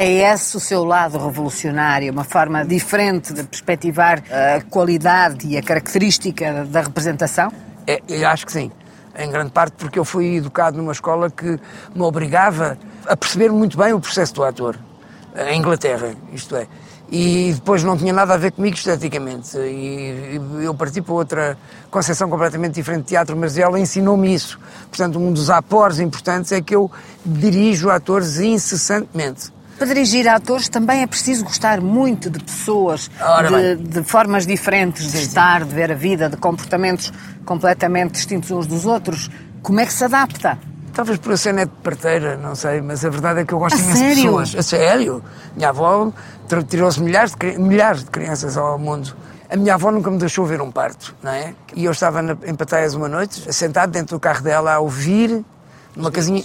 É 0.03 0.33
esse 0.33 0.57
o 0.57 0.61
seu 0.61 0.83
lado 0.83 1.19
revolucionário, 1.19 2.11
uma 2.11 2.25
forma 2.25 2.65
diferente 2.65 3.35
de 3.35 3.43
perspectivar 3.43 4.23
a 4.31 4.63
qualidade 4.63 5.47
e 5.47 5.59
a 5.59 5.63
característica 5.63 6.65
da 6.65 6.81
representação? 6.81 7.53
É, 7.87 8.01
eu 8.09 8.27
acho 8.27 8.47
que 8.47 8.53
sim. 8.53 8.73
Em 9.15 9.31
grande 9.31 9.51
parte 9.51 9.75
porque 9.77 9.99
eu 9.99 10.05
fui 10.07 10.37
educado 10.37 10.79
numa 10.79 10.93
escola 10.93 11.29
que 11.29 11.61
me 11.95 12.01
obrigava 12.01 12.79
a 13.07 13.15
perceber 13.15 13.51
muito 13.51 13.77
bem 13.77 13.93
o 13.93 14.01
processo 14.01 14.33
do 14.33 14.43
ator. 14.43 14.79
Em 15.37 15.59
Inglaterra, 15.59 16.15
isto 16.33 16.57
é. 16.57 16.67
E 17.13 17.53
depois 17.57 17.85
não 17.85 17.95
tinha 17.95 18.15
nada 18.15 18.33
a 18.33 18.37
ver 18.39 18.53
comigo 18.53 18.77
esteticamente. 18.77 19.59
E 19.59 20.41
eu 20.63 20.73
parti 20.73 21.03
para 21.03 21.13
outra 21.13 21.59
concepção 21.91 22.31
completamente 22.31 22.73
diferente 22.73 23.03
de 23.03 23.09
teatro, 23.09 23.37
mas 23.37 23.59
ela 23.59 23.79
ensinou-me 23.79 24.33
isso. 24.33 24.59
Portanto, 24.89 25.19
um 25.19 25.31
dos 25.31 25.51
aportes 25.51 26.01
importantes 26.01 26.53
é 26.53 26.63
que 26.63 26.75
eu 26.75 26.91
dirijo 27.23 27.91
atores 27.91 28.41
incessantemente. 28.41 29.60
Para 29.81 29.87
dirigir 29.87 30.29
atores 30.29 30.69
também 30.69 31.01
é 31.01 31.07
preciso 31.07 31.43
gostar 31.43 31.81
muito 31.81 32.29
de 32.29 32.39
pessoas, 32.39 33.11
de, 33.49 33.77
de 33.77 34.03
formas 34.03 34.47
diferentes 34.47 35.11
de 35.11 35.23
estar, 35.23 35.65
de 35.65 35.75
ver 35.75 35.91
a 35.91 35.95
vida, 35.95 36.29
de 36.29 36.37
comportamentos 36.37 37.11
completamente 37.47 38.13
distintos 38.13 38.51
uns 38.51 38.67
dos 38.67 38.85
outros. 38.85 39.31
Como 39.63 39.81
é 39.81 39.87
que 39.87 39.93
se 39.95 40.05
adapta? 40.05 40.59
Talvez 40.93 41.17
por 41.17 41.31
eu 41.31 41.39
ser 41.39 41.55
neto 41.55 41.71
de 41.71 41.83
parteira, 41.83 42.37
não 42.37 42.55
sei, 42.55 42.83
mas 42.83 43.03
a 43.07 43.09
verdade 43.09 43.41
é 43.41 43.45
que 43.47 43.55
eu 43.55 43.59
gosto 43.59 43.77
A 43.77 43.83
imenso 43.83 44.05
de 44.05 44.15
pessoas. 44.17 44.55
A 44.55 44.63
sério? 44.63 45.25
Minha 45.57 45.71
avó 45.71 46.13
tirou-se 46.69 47.01
milhares 47.01 47.35
de, 47.35 47.59
milhares 47.59 48.05
de 48.05 48.11
crianças 48.11 48.59
ao 48.59 48.79
mundo. 48.79 49.17
A 49.49 49.57
minha 49.57 49.73
avó 49.73 49.91
nunca 49.91 50.11
me 50.11 50.19
deixou 50.19 50.45
ver 50.45 50.61
um 50.61 50.71
parto, 50.71 51.17
não 51.23 51.33
é? 51.33 51.55
E 51.75 51.87
eu 51.87 51.93
estava 51.93 52.21
na, 52.21 52.37
em 52.45 52.55
Pataias 52.55 52.95
uma 52.95 53.09
noite, 53.09 53.51
sentado 53.51 53.93
dentro 53.93 54.19
do 54.19 54.21
carro 54.21 54.43
dela, 54.43 54.75
a 54.75 54.79
ouvir, 54.79 55.43
numa 55.97 56.13
casinha, 56.13 56.45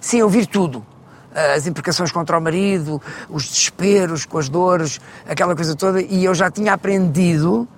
sim, 0.00 0.20
a 0.20 0.24
ouvir 0.24 0.46
tudo. 0.46 0.86
As 1.34 1.66
implicações 1.66 2.10
contra 2.10 2.36
o 2.36 2.40
marido, 2.40 3.00
os 3.28 3.44
desesperos 3.44 4.24
com 4.26 4.38
as 4.38 4.48
dores, 4.48 5.00
aquela 5.28 5.54
coisa 5.54 5.76
toda, 5.76 6.00
e 6.00 6.24
eu 6.24 6.34
já 6.34 6.50
tinha 6.50 6.72
aprendido 6.72 7.68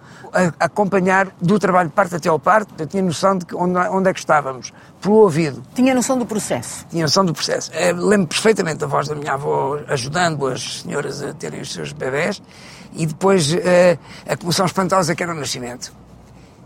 a 0.59 0.65
acompanhar 0.65 1.29
do 1.43 1.59
trabalho 1.59 1.91
de 1.91 1.95
parto 1.95 2.17
até 2.17 2.29
ao 2.31 2.39
parto, 2.39 2.73
eu 2.79 2.87
tinha 2.87 3.03
noção 3.03 3.37
de 3.37 3.45
onde, 3.55 3.79
onde 3.91 4.09
é 4.09 4.15
que 4.15 4.19
estávamos, 4.21 4.73
pelo 4.99 5.17
ouvido 5.17 5.63
Tinha 5.75 5.95
noção 5.95 6.17
do 6.19 6.25
processo. 6.25 6.87
tinha 6.89 7.03
noção 7.03 7.23
do 7.23 7.35
processo. 7.35 7.71
Eh, 7.75 7.93
Lembro 7.93 8.29
perfeitamente 8.29 8.79
da 8.79 8.87
voz 8.87 9.09
da 9.09 9.15
minha 9.15 9.35
avó 9.35 9.79
ajudando 9.89 10.47
as 10.47 10.81
senhoras 10.81 11.23
a 11.23 11.35
terem 11.35 11.61
os 11.61 11.71
seus 11.71 11.93
bebés 11.93 12.41
e 12.95 13.05
depois 13.05 13.53
eh, 13.53 13.99
a 14.27 14.35
comoção 14.35 14.65
espantosa 14.65 15.15
que 15.15 15.23
era 15.23 15.33
o 15.33 15.35
nascimento. 15.37 15.93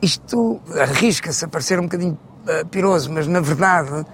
Isto 0.01 0.61
arrisca-se 0.81 1.45
a 1.45 1.49
parecer 1.49 1.81
um 1.81 1.85
bocadinho 1.85 2.17
eh, 2.47 2.63
piroso, 2.65 3.11
mas 3.13 3.27
na 3.27 3.41
verdade 3.41 4.07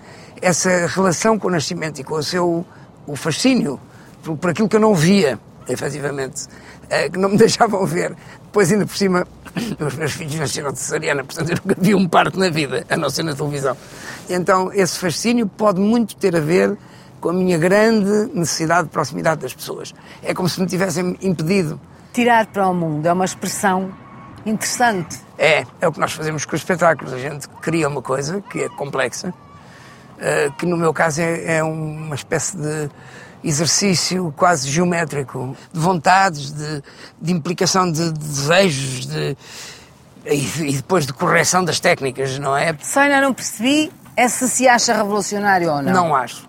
essa 0.43 0.87
relação 0.87 1.39
com 1.39 1.47
o 1.47 1.51
nascimento 1.51 2.01
e 2.01 2.05
com 2.05 2.17
o 2.17 2.23
seu 2.23 2.67
o 3.07 3.17
fascínio 3.17 3.81
por, 4.23 4.37
por 4.37 4.51
aquilo 4.51 4.69
que 4.69 4.77
eu 4.77 4.81
não 4.81 4.95
via, 4.95 5.39
efetivamente, 5.69 6.47
eh, 6.91 7.09
que 7.09 7.19
não 7.19 7.31
me 7.31 7.37
deixavam 7.39 7.87
ver. 7.87 8.15
Depois, 8.43 8.71
ainda 8.71 8.85
por 8.85 8.97
cima, 8.97 9.27
os 9.81 9.95
meus 9.95 10.13
filhos 10.13 10.35
nasceram 10.35 10.73
de 10.73 10.79
cesariana, 10.79 11.25
portanto 11.25 11.51
eu 11.51 11.57
nunca 11.57 11.81
vi 11.81 11.95
um 11.95 12.09
parto 12.09 12.39
na 12.39 12.51
vida, 12.51 12.85
a 12.91 12.97
não 12.97 13.09
ser 13.09 13.23
na 13.23 13.35
televisão. 13.35 13.77
Então, 14.29 14.73
esse 14.73 14.99
fascínio 14.99 15.47
pode 15.47 15.81
muito 15.81 16.17
ter 16.17 16.37
a 16.37 16.41
ver 16.41 16.77
com 17.21 17.31
a 17.31 17.33
minha 17.33 17.57
grande 17.57 18.31
necessidade 18.35 18.89
de 18.89 18.91
proximidade 18.91 19.41
das 19.41 19.55
pessoas. 19.55 19.95
É 20.23 20.35
como 20.35 20.49
se 20.49 20.61
me 20.61 20.67
tivessem 20.67 21.17
impedido. 21.23 21.81
Tirar 22.13 22.47
para 22.47 22.69
o 22.69 22.75
mundo 22.75 23.07
é 23.07 23.13
uma 23.13 23.25
expressão 23.25 23.93
interessante. 24.45 25.21
É, 25.39 25.65
é 25.81 25.89
o 25.89 25.93
que 25.93 26.01
nós 26.01 26.13
fazemos 26.13 26.45
com 26.45 26.57
os 26.57 26.61
espetáculos. 26.61 27.13
A 27.13 27.19
gente 27.19 27.49
cria 27.61 27.89
uma 27.89 28.03
coisa 28.03 28.43
que 28.43 28.63
é 28.63 28.69
complexa, 28.69 29.33
que 30.59 30.67
no 30.67 30.77
meu 30.77 30.93
caso 30.93 31.21
é, 31.21 31.57
é 31.57 31.63
uma 31.65 32.15
espécie 32.15 32.57
de 32.57 32.89
exercício 33.45 34.33
quase 34.37 34.69
geométrico, 34.71 35.57
de 35.73 35.81
vontades, 35.81 36.53
de, 36.53 36.83
de 37.21 37.33
implicação 37.33 37.91
de, 37.91 38.13
de 38.13 38.19
desejos, 38.19 39.07
de, 39.07 39.37
e, 40.27 40.71
e 40.71 40.77
depois 40.77 41.07
de 41.07 41.13
correção 41.13 41.65
das 41.65 41.81
técnicas, 41.81 42.39
não 42.39 42.57
é? 42.57 42.77
Só 42.81 43.01
ainda 43.01 43.21
não 43.21 43.35
percebi 43.35 43.93
é 44.17 44.29
se 44.29 44.49
se 44.49 44.69
acha 44.69 44.95
revolucionário 44.95 45.71
ou 45.73 45.83
não. 45.83 45.93
Não 45.93 46.15
acho. 46.15 46.49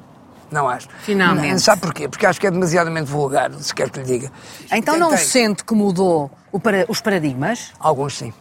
Não 0.52 0.70
acho. 0.70 0.88
Finalmente. 1.02 1.52
Não, 1.54 1.58
sabe 1.60 1.82
porquê? 1.82 2.08
Porque 2.08 2.28
acho 2.28 2.40
que 2.40 2.46
é 2.46 2.52
demasiadamente 2.52 3.10
vulgar, 3.10 3.52
se 3.54 3.74
quer 3.74 3.90
que 3.90 4.00
lhe 4.00 4.06
diga. 4.06 4.32
Então 4.72 4.96
não 5.00 5.10
Tentei. 5.10 5.26
sente 5.26 5.64
que 5.64 5.74
mudou 5.74 6.30
para- 6.62 6.86
os 6.88 7.02
paradigmas? 7.02 7.72
Alguns 7.80 8.16
sim. 8.18 8.32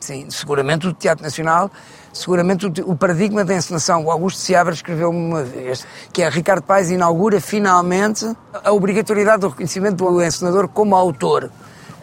Sim, 0.00 0.30
seguramente 0.30 0.86
o 0.86 0.92
Teatro 0.92 1.24
Nacional, 1.24 1.70
seguramente 2.12 2.66
o, 2.66 2.72
o 2.86 2.96
paradigma 2.96 3.44
da 3.44 3.54
encenação. 3.54 4.04
O 4.04 4.10
Augusto 4.10 4.38
Seabra 4.38 4.72
escreveu 4.72 5.10
uma 5.10 5.42
vez 5.42 5.86
que 6.12 6.22
é 6.22 6.28
Ricardo 6.28 6.62
Paes 6.62 6.90
inaugura 6.90 7.40
finalmente 7.40 8.24
a 8.64 8.72
obrigatoriedade 8.72 9.40
do 9.40 9.48
reconhecimento 9.48 9.96
do 9.96 10.22
encenador 10.22 10.68
como 10.68 10.94
autor. 10.94 11.50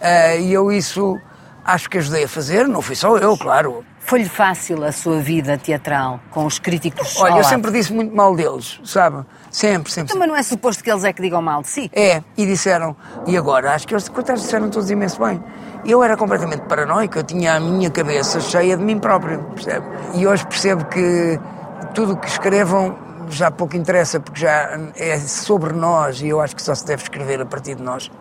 Ah, 0.01 0.35
e 0.35 0.53
eu 0.53 0.71
isso 0.71 1.17
acho 1.63 1.89
que 1.89 1.97
ajudei 1.97 2.25
a 2.25 2.27
fazer, 2.27 2.67
não 2.67 2.81
fui 2.81 2.95
só 2.95 3.17
eu, 3.17 3.37
claro. 3.37 3.83
Foi-lhe 4.05 4.29
fácil 4.29 4.83
a 4.83 4.91
sua 4.91 5.19
vida 5.19 5.57
teatral 5.57 6.19
com 6.29 6.45
os 6.45 6.59
críticos 6.59 7.17
Olha, 7.17 7.31
eu 7.31 7.35
lado? 7.37 7.45
sempre 7.45 7.71
disse 7.71 7.91
muito 7.91 8.15
mal 8.15 8.35
deles, 8.35 8.79
sabe? 8.83 9.25
Sempre, 9.49 9.91
sempre. 9.91 10.11
Então, 10.11 10.19
mas 10.19 10.27
não 10.27 10.35
é 10.35 10.43
suposto 10.43 10.83
que 10.83 10.91
eles 10.91 11.03
é 11.03 11.11
que 11.11 11.23
digam 11.23 11.41
mal 11.41 11.63
de 11.63 11.69
si? 11.69 11.89
É, 11.91 12.21
e 12.37 12.45
disseram, 12.45 12.95
e 13.25 13.35
agora? 13.35 13.73
Acho 13.73 13.87
que 13.87 13.95
eles, 13.95 14.07
coitados, 14.07 14.43
disseram 14.43 14.69
todos 14.69 14.91
imenso 14.91 15.19
bem. 15.19 15.43
Eu 15.83 16.03
era 16.03 16.15
completamente 16.15 16.61
paranoico, 16.67 17.17
eu 17.17 17.23
tinha 17.23 17.55
a 17.55 17.59
minha 17.59 17.89
cabeça 17.89 18.39
cheia 18.39 18.77
de 18.77 18.83
mim 18.83 18.99
próprio, 18.99 19.41
percebe? 19.55 19.87
E 20.13 20.27
hoje 20.27 20.45
percebo 20.45 20.85
que 20.85 21.39
tudo 21.95 22.13
o 22.13 22.17
que 22.17 22.27
escrevam 22.27 22.95
já 23.31 23.49
pouco 23.49 23.75
interessa, 23.75 24.19
porque 24.19 24.41
já 24.41 24.79
é 24.95 25.17
sobre 25.17 25.73
nós, 25.73 26.21
e 26.21 26.27
eu 26.27 26.39
acho 26.39 26.55
que 26.55 26.61
só 26.61 26.75
se 26.75 26.85
deve 26.85 27.01
escrever 27.01 27.41
a 27.41 27.45
partir 27.45 27.73
de 27.73 27.81
nós. 27.81 28.11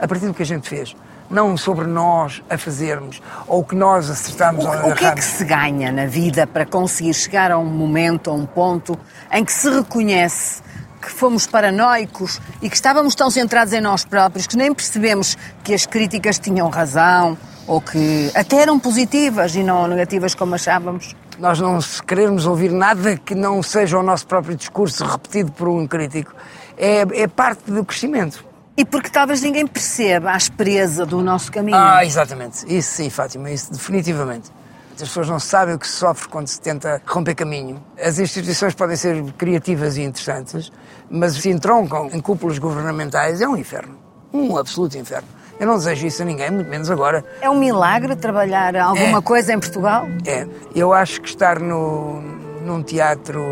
A 0.00 0.08
partir 0.08 0.26
do 0.26 0.32
que 0.32 0.42
a 0.42 0.46
gente 0.46 0.66
fez. 0.66 0.96
Não 1.30 1.56
sobre 1.56 1.86
nós 1.86 2.42
a 2.48 2.56
fazermos, 2.56 3.20
ou 3.46 3.60
o 3.60 3.64
que 3.64 3.74
nós 3.76 4.08
acertamos 4.08 4.64
ou 4.64 4.70
O, 4.70 4.90
o 4.90 4.94
que 4.94 5.04
é 5.04 5.08
erramos. 5.08 5.24
que 5.24 5.30
se 5.30 5.44
ganha 5.44 5.92
na 5.92 6.06
vida 6.06 6.46
para 6.46 6.64
conseguir 6.64 7.12
chegar 7.12 7.50
a 7.52 7.58
um 7.58 7.66
momento, 7.66 8.30
a 8.30 8.32
um 8.32 8.46
ponto, 8.46 8.98
em 9.30 9.44
que 9.44 9.52
se 9.52 9.68
reconhece 9.68 10.62
que 11.02 11.10
fomos 11.10 11.46
paranoicos 11.46 12.40
e 12.62 12.68
que 12.68 12.74
estávamos 12.74 13.14
tão 13.14 13.30
centrados 13.30 13.72
em 13.72 13.80
nós 13.80 14.04
próprios 14.04 14.46
que 14.46 14.56
nem 14.56 14.74
percebemos 14.74 15.36
que 15.62 15.72
as 15.74 15.86
críticas 15.86 16.38
tinham 16.38 16.68
razão 16.70 17.36
ou 17.66 17.80
que 17.80 18.32
até 18.34 18.62
eram 18.62 18.78
positivas 18.80 19.54
e 19.54 19.62
não 19.62 19.86
negativas 19.86 20.34
como 20.34 20.54
achávamos? 20.54 21.14
Nós 21.38 21.60
não 21.60 21.80
se 21.80 22.02
querermos 22.02 22.46
ouvir 22.46 22.72
nada 22.72 23.16
que 23.16 23.34
não 23.34 23.62
seja 23.62 23.98
o 23.98 24.02
nosso 24.02 24.26
próprio 24.26 24.56
discurso 24.56 25.04
repetido 25.04 25.52
por 25.52 25.68
um 25.68 25.86
crítico. 25.86 26.34
É, 26.76 27.06
é 27.12 27.28
parte 27.28 27.70
do 27.70 27.84
crescimento. 27.84 28.44
E 28.78 28.84
porque 28.84 29.10
talvez 29.10 29.42
ninguém 29.42 29.66
perceba 29.66 30.30
a 30.30 30.36
aspereza 30.36 31.04
do 31.04 31.20
nosso 31.20 31.50
caminho. 31.50 31.76
Ah, 31.76 32.04
exatamente. 32.04 32.64
Isso 32.72 32.92
sim, 32.92 33.10
Fátima, 33.10 33.50
isso 33.50 33.72
definitivamente. 33.72 34.52
As 34.94 35.02
pessoas 35.08 35.28
não 35.28 35.40
sabem 35.40 35.74
o 35.74 35.78
que 35.80 35.86
se 35.86 35.94
sofre 35.94 36.28
quando 36.28 36.46
se 36.46 36.60
tenta 36.60 37.02
romper 37.04 37.34
caminho. 37.34 37.82
As 38.00 38.20
instituições 38.20 38.74
podem 38.74 38.94
ser 38.96 39.20
criativas 39.32 39.96
e 39.96 40.02
interessantes, 40.02 40.70
mas 41.10 41.34
se 41.34 41.50
entroncam 41.50 42.08
em 42.12 42.20
cúpulas 42.20 42.58
governamentais 42.58 43.40
é 43.40 43.48
um 43.48 43.56
inferno. 43.56 43.96
Um 44.32 44.56
absoluto 44.56 44.96
inferno. 44.96 45.26
Eu 45.58 45.66
não 45.66 45.74
desejo 45.76 46.06
isso 46.06 46.22
a 46.22 46.24
ninguém, 46.24 46.50
muito 46.52 46.68
menos 46.70 46.88
agora. 46.88 47.24
É 47.40 47.50
um 47.50 47.58
milagre 47.58 48.14
trabalhar 48.14 48.76
alguma 48.76 49.18
É. 49.18 49.22
coisa 49.22 49.52
em 49.52 49.58
Portugal? 49.58 50.06
É, 50.24 50.46
eu 50.72 50.92
acho 50.92 51.20
que 51.20 51.28
estar 51.28 51.58
no, 51.58 52.20
num 52.64 52.80
teatro, 52.82 53.42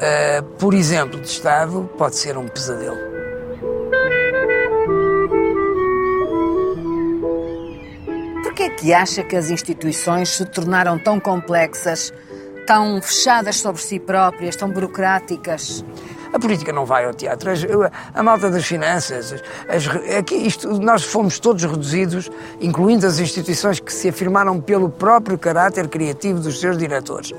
ah, 0.00 0.42
por 0.58 0.72
exemplo, 0.72 1.20
de 1.20 1.28
Estado, 1.28 1.88
pode 1.98 2.16
ser 2.16 2.38
um 2.38 2.48
pesadelo. 2.48 3.07
Que 8.78 8.92
acha 8.94 9.22
que 9.22 9.36
as 9.36 9.50
instituições 9.50 10.28
se 10.30 10.44
tornaram 10.44 10.98
tão 10.98 11.18
complexas 11.18 12.12
tão 12.68 13.00
fechadas 13.00 13.56
sobre 13.56 13.80
si 13.80 13.98
próprias, 13.98 14.54
tão 14.54 14.68
burocráticas. 14.68 15.82
A 16.30 16.38
política 16.38 16.70
não 16.70 16.84
vai 16.84 17.06
ao 17.06 17.14
teatro. 17.14 17.50
A, 18.12 18.22
malta 18.22 18.50
das 18.50 18.66
finanças, 18.66 19.34
as, 19.66 19.86
aqui 20.18 20.34
isto, 20.34 20.78
nós 20.78 21.02
fomos 21.02 21.38
todos 21.38 21.64
reduzidos, 21.64 22.30
incluindo 22.60 23.06
as 23.06 23.18
instituições 23.18 23.80
que 23.80 23.90
se 23.90 24.10
afirmaram 24.10 24.60
pelo 24.60 24.90
próprio 24.90 25.38
caráter 25.38 25.88
criativo 25.88 26.40
dos 26.40 26.60
seus 26.60 26.76
diretores 26.76 27.32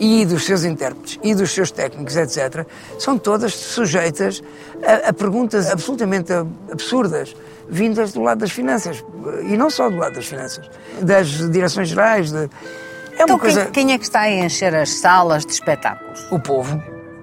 e 0.00 0.24
dos 0.24 0.46
seus 0.46 0.64
intérpretes 0.64 1.18
e 1.22 1.34
dos 1.34 1.50
seus 1.50 1.70
técnicos, 1.70 2.16
etc. 2.16 2.66
São 2.98 3.18
todas 3.18 3.54
sujeitas 3.54 4.42
a, 4.82 5.10
a 5.10 5.12
perguntas 5.12 5.70
absolutamente 5.70 6.32
absurdas 6.72 7.36
vindas 7.70 8.12
do 8.12 8.20
lado 8.22 8.38
das 8.38 8.50
finanças. 8.50 9.02
E 9.44 9.56
não 9.56 9.70
só 9.70 9.88
do 9.88 9.96
lado 9.96 10.14
das 10.14 10.26
finanças, 10.26 10.68
das 11.00 11.28
direções 11.50 11.88
gerais. 11.88 12.30
De, 12.30 12.50
é 13.18 13.22
Então 13.22 13.38
coisa. 13.38 13.64
quem, 13.66 13.86
quem 13.86 13.92
é 13.94 13.98
que 13.98 14.04
está 14.04 14.20
a 14.20 14.30
encher 14.30 14.74
as 14.74 14.90
salas 14.94 15.44
de 15.46 15.52
espetáculos? 15.52 16.26
O 16.30 16.38
povo. 16.38 16.82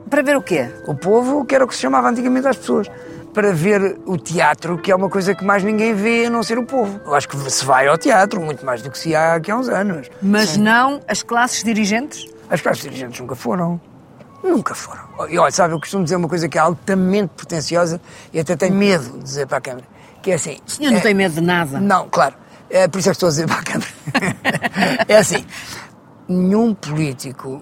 Para 0.10 0.22
ver 0.22 0.38
o 0.38 0.42
quê? 0.42 0.70
O 0.88 0.96
povo, 0.96 1.44
que 1.46 1.54
era 1.54 1.66
o 1.66 1.68
que 1.68 1.76
se 1.76 1.82
chamava 1.82 2.10
antigamente 2.10 2.48
às 2.48 2.56
pessoas, 2.56 2.88
para 3.34 3.52
ver 3.52 4.00
o 4.06 4.18
teatro, 4.18 4.78
que 4.78 4.92
é 4.92 4.96
uma 4.96 5.10
coisa 5.10 5.36
que 5.36 5.44
mais 5.44 5.64
ninguém 5.64 5.94
vê 5.94 6.26
a 6.26 6.30
não 6.30 6.42
ser 6.42 6.58
o 6.58 6.64
povo. 6.66 7.00
Eu 7.06 7.14
acho 7.14 7.28
que 7.28 7.38
se 7.52 7.66
vai 7.66 7.88
ao 7.88 7.98
teatro 7.98 8.40
muito 8.42 8.66
mais 8.66 8.82
do 8.82 8.90
que 8.90 8.98
se 8.98 9.14
há 9.16 9.36
aqui 9.36 9.52
há 9.52 9.58
uns 9.58 9.68
anos. 9.70 10.10
Mas 10.22 10.56
não 10.58 11.02
as 11.08 11.22
classes 11.22 11.64
dirigentes? 11.64 12.26
As 12.50 12.62
classes 12.62 12.82
dirigentes 12.82 13.20
nunca 13.20 13.36
foram. 13.36 13.80
Nunca 14.44 14.74
foram. 14.74 15.04
E 15.30 15.38
olha, 15.38 15.52
sabe, 15.52 15.74
eu 15.74 15.80
costumo 15.80 16.04
dizer 16.04 16.16
uma 16.16 16.30
coisa 16.30 16.48
que 16.48 16.58
é 16.58 16.62
altamente 16.62 17.32
pretenciosa 17.36 18.00
e 18.32 18.40
até 18.40 18.56
tenho 18.56 18.74
medo 18.76 19.04
de 19.18 19.24
dizer 19.24 19.46
para 19.46 19.58
a 19.58 19.62
Câmara, 19.62 19.86
que 20.22 20.32
é 20.32 20.36
assim... 20.36 20.58
O 20.66 20.72
senhor 20.72 20.92
não 20.92 20.98
é- 21.00 21.02
tem 21.02 21.14
medo 21.14 21.36
de 21.36 21.42
nada? 21.42 21.80
Não, 21.80 22.08
claro. 22.10 22.36
É 22.70 22.88
por 22.88 23.00
isso 23.00 23.10
é 23.10 23.12
que 23.12 23.16
estou 23.16 23.28
a 23.28 23.30
dizer 23.30 23.48
para 23.48 23.60
a 23.60 23.64
Câmara. 23.64 23.92
é 25.08 25.18
assim, 25.18 25.46
nenhum 26.28 26.74
político 26.74 27.62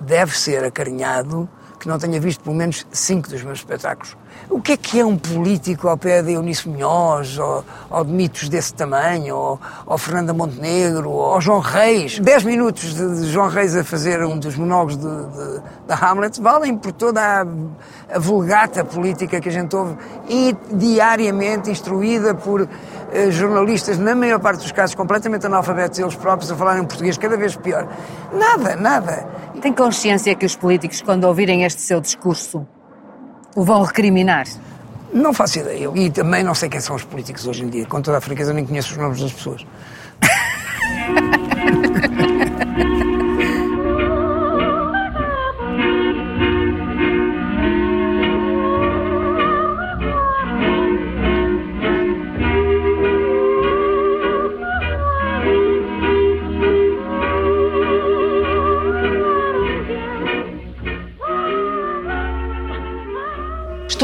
deve 0.00 0.36
ser 0.38 0.64
acarinhado 0.64 1.48
que 1.78 1.88
não 1.88 1.98
tenha 1.98 2.18
visto 2.20 2.42
pelo 2.42 2.56
menos 2.56 2.86
cinco 2.92 3.28
dos 3.28 3.42
meus 3.42 3.58
espetáculos. 3.58 4.16
O 4.50 4.60
que 4.60 4.72
é 4.72 4.76
que 4.76 5.00
é 5.00 5.04
um 5.04 5.16
político 5.16 5.88
ao 5.88 5.96
pé 5.96 6.22
de 6.22 6.32
Eunice 6.32 6.68
Munhoz, 6.68 7.38
ou, 7.38 7.64
ou 7.90 8.04
de 8.04 8.12
mitos 8.12 8.48
desse 8.48 8.72
tamanho, 8.74 9.36
ou, 9.36 9.60
ou 9.86 9.98
Fernanda 9.98 10.32
Montenegro, 10.32 11.10
ou 11.10 11.40
João 11.40 11.60
Reis? 11.60 12.18
Dez 12.18 12.44
minutos 12.44 12.94
de, 12.94 13.20
de 13.20 13.30
João 13.30 13.48
Reis 13.48 13.76
a 13.76 13.84
fazer 13.84 14.22
um 14.24 14.38
dos 14.38 14.56
monólogos 14.56 14.96
de, 14.96 15.04
de- 15.06 15.60
da 15.86 15.94
Hamlet 15.94 16.40
valem 16.40 16.76
por 16.76 16.92
toda 16.92 17.20
a, 17.20 17.46
a 18.14 18.18
vulgata 18.18 18.84
política 18.84 19.40
que 19.40 19.48
a 19.48 19.52
gente 19.52 19.74
ouve 19.74 19.96
e 20.28 20.54
diariamente 20.72 21.70
instruída 21.70 22.34
por 22.34 22.68
eh, 23.12 23.30
jornalistas, 23.30 23.98
na 23.98 24.14
maior 24.14 24.38
parte 24.38 24.60
dos 24.62 24.72
casos 24.72 24.94
completamente 24.94 25.46
analfabetos 25.46 25.98
eles 25.98 26.14
próprios, 26.14 26.50
a 26.50 26.56
falarem 26.56 26.84
português 26.84 27.16
cada 27.18 27.36
vez 27.36 27.56
pior. 27.56 27.86
Nada, 28.32 28.76
nada. 28.76 29.26
Tem 29.60 29.72
consciência 29.72 30.34
que 30.34 30.46
os 30.46 30.54
políticos, 30.54 31.02
quando 31.02 31.24
ouvirem 31.24 31.64
este 31.64 31.82
seu 31.82 32.00
discurso, 32.00 32.66
o 33.56 33.64
vão 33.64 33.82
recriminar? 33.82 34.46
Não 35.12 35.32
faço 35.32 35.58
ideia. 35.58 35.90
E 35.94 36.10
também 36.10 36.44
não 36.44 36.54
sei 36.54 36.68
quem 36.68 36.80
são 36.80 36.94
os 36.94 37.02
políticos 37.02 37.46
hoje 37.46 37.64
em 37.64 37.68
dia. 37.68 37.86
Com 37.86 38.00
toda 38.00 38.18
a 38.18 38.20
franqueza, 38.20 38.52
nem 38.52 38.64
conheço 38.64 38.92
os 38.92 38.98
nomes 38.98 39.20
das 39.20 39.32
pessoas. 39.32 39.66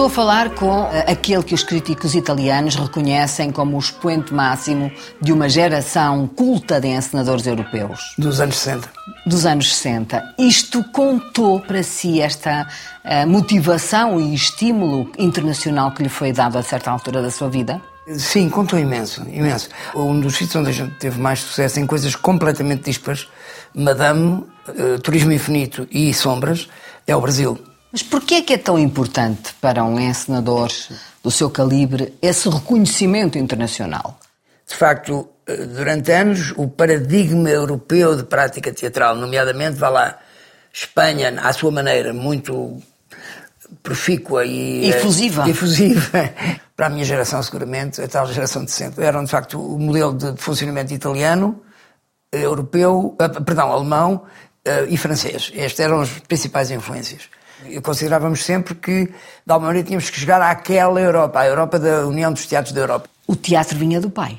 Estou 0.04 0.12
a 0.12 0.26
falar 0.26 0.50
com 0.50 0.84
eh, 0.92 1.10
aquele 1.10 1.42
que 1.42 1.54
os 1.54 1.64
críticos 1.64 2.14
italianos 2.14 2.74
reconhecem 2.74 3.50
como 3.50 3.74
o 3.74 3.78
expoente 3.78 4.34
máximo 4.34 4.92
de 5.18 5.32
uma 5.32 5.48
geração 5.48 6.26
culta 6.26 6.78
de 6.78 6.88
encenadores 6.88 7.46
europeus 7.46 8.12
Dos 8.18 8.38
anos 8.38 8.58
60. 8.58 8.90
dos 9.24 9.46
anos 9.46 9.74
60. 9.74 10.34
Isto 10.38 10.84
contou 10.92 11.58
para 11.58 11.82
si 11.82 12.20
esta 12.20 12.68
eh, 13.02 13.24
motivação 13.24 14.20
e 14.20 14.34
estímulo 14.34 15.10
internacional 15.18 15.90
que 15.92 16.02
lhe 16.02 16.10
foi 16.10 16.32
dado 16.32 16.58
a 16.58 16.62
certa 16.62 16.90
altura 16.90 17.22
da 17.22 17.30
sua 17.30 17.48
vida? 17.48 17.80
Sim, 18.06 18.50
contou 18.50 18.78
imenso, 18.78 19.22
imenso. 19.32 19.70
Um 19.94 20.20
dos 20.20 20.34
sítios 20.34 20.56
onde 20.56 20.68
a 20.68 20.72
gente 20.74 20.96
teve 20.96 21.18
mais 21.18 21.40
sucesso 21.40 21.80
em 21.80 21.86
coisas 21.86 22.14
completamente 22.14 22.82
dispares, 22.82 23.26
Madame, 23.74 24.44
eh, 24.68 24.98
Turismo 25.02 25.32
Infinito 25.32 25.88
e 25.90 26.12
Sombras, 26.12 26.68
é 27.06 27.16
o 27.16 27.22
Brasil. 27.22 27.58
Mas 27.94 28.02
porquê 28.02 28.34
é 28.34 28.42
que 28.42 28.54
é 28.54 28.58
tão 28.58 28.76
importante 28.76 29.54
para 29.60 29.84
um 29.84 30.00
encenador 30.00 30.68
do 31.22 31.30
seu 31.30 31.48
calibre 31.48 32.12
esse 32.20 32.48
reconhecimento 32.48 33.38
internacional? 33.38 34.18
De 34.66 34.74
facto, 34.74 35.28
durante 35.46 36.10
anos, 36.10 36.52
o 36.56 36.66
paradigma 36.66 37.48
europeu 37.48 38.16
de 38.16 38.24
prática 38.24 38.72
teatral, 38.72 39.14
nomeadamente, 39.14 39.78
vá 39.78 39.90
lá, 39.90 40.18
Espanha, 40.72 41.40
à 41.40 41.52
sua 41.52 41.70
maneira, 41.70 42.12
muito 42.12 42.82
profícua 43.80 44.44
e... 44.44 44.86
eh, 44.86 44.98
Efusiva. 44.98 45.48
Efusiva. 45.48 46.34
Para 46.74 46.86
a 46.86 46.90
minha 46.90 47.04
geração, 47.04 47.40
seguramente, 47.44 48.02
a 48.02 48.08
tal 48.08 48.26
geração 48.26 48.64
de 48.64 48.72
sempre, 48.72 49.04
eram, 49.04 49.22
de 49.22 49.30
facto, 49.30 49.60
o 49.60 49.78
modelo 49.78 50.12
de 50.14 50.34
funcionamento 50.42 50.92
italiano, 50.92 51.62
europeu, 52.32 53.16
eh, 53.20 53.28
perdão, 53.28 53.70
alemão 53.70 54.24
eh, 54.64 54.86
e 54.88 54.96
francês. 54.96 55.52
Estas 55.54 55.78
eram 55.78 56.00
as 56.00 56.10
principais 56.10 56.72
influências. 56.72 57.28
Considerávamos 57.82 58.44
sempre 58.44 58.74
que, 58.74 59.06
de 59.06 59.12
alguma 59.52 59.68
maneira, 59.68 59.86
tínhamos 59.86 60.10
que 60.10 60.18
chegar 60.18 60.40
àquela 60.42 61.00
Europa, 61.00 61.40
à 61.40 61.46
Europa 61.46 61.78
da 61.78 62.06
União 62.06 62.32
dos 62.32 62.46
Teatros 62.46 62.72
da 62.72 62.80
Europa. 62.80 63.08
O 63.26 63.34
teatro 63.34 63.78
vinha 63.78 64.00
do 64.00 64.10
pai. 64.10 64.38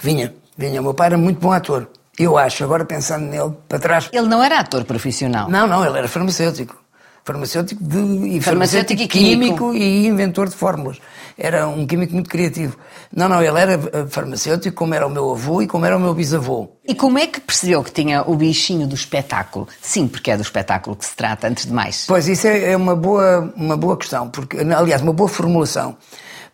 Vinha, 0.00 0.34
vinha. 0.56 0.80
O 0.80 0.84
meu 0.84 0.94
pai 0.94 1.08
era 1.08 1.18
muito 1.18 1.40
bom 1.40 1.52
ator. 1.52 1.88
Eu 2.18 2.38
acho, 2.38 2.62
agora 2.62 2.84
pensando 2.84 3.26
nele, 3.26 3.52
para 3.68 3.78
trás. 3.78 4.08
Ele 4.12 4.28
não 4.28 4.42
era 4.42 4.60
ator 4.60 4.84
profissional. 4.84 5.48
Não, 5.48 5.66
não, 5.66 5.84
ele 5.84 5.98
era 5.98 6.06
farmacêutico. 6.06 6.83
Farmacêutico, 7.24 7.82
de, 7.82 8.36
e 8.36 8.40
Farmacêutico 8.42 9.00
e 9.00 9.08
químico. 9.08 9.74
e 9.74 10.06
inventor 10.06 10.48
de 10.48 10.54
fórmulas. 10.54 10.98
Era 11.38 11.66
um 11.66 11.86
químico 11.86 12.12
muito 12.12 12.28
criativo. 12.28 12.76
Não, 13.10 13.28
não, 13.28 13.42
ele 13.42 13.58
era 13.58 13.72
eh, 13.72 14.06
farmacêutico, 14.08 14.76
como 14.76 14.94
era 14.94 15.06
o 15.06 15.10
meu 15.10 15.32
avô 15.32 15.62
e 15.62 15.66
como 15.66 15.86
era 15.86 15.96
o 15.96 16.00
meu 16.00 16.12
bisavô. 16.12 16.68
E 16.86 16.94
como 16.94 17.18
é 17.18 17.26
que 17.26 17.40
percebeu 17.40 17.82
que 17.82 17.90
tinha 17.90 18.22
o 18.22 18.36
bichinho 18.36 18.86
do 18.86 18.94
espetáculo? 18.94 19.66
Sim, 19.80 20.06
porque 20.06 20.30
é 20.30 20.36
do 20.36 20.42
espetáculo 20.42 20.94
que 20.94 21.06
se 21.06 21.16
trata, 21.16 21.48
antes 21.48 21.64
de 21.64 21.72
mais. 21.72 22.04
Pois, 22.06 22.28
isso 22.28 22.46
é 22.46 22.72
é 22.72 22.76
uma 22.76 22.94
boa, 22.94 23.52
uma 23.56 23.76
boa 23.76 23.96
questão, 23.96 24.28
porque, 24.28 24.58
aliás, 24.58 25.00
uma 25.00 25.12
boa 25.12 25.28
formulação. 25.28 25.96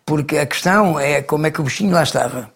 Porque 0.05 0.37
a 0.37 0.45
questão 0.45 0.99
é 0.99 1.21
como 1.21 1.45
é 1.47 1.51
que 1.51 1.59
o 1.61 1.63
bichinho 1.63 1.91
lá 1.91 2.03
estava. 2.03 2.49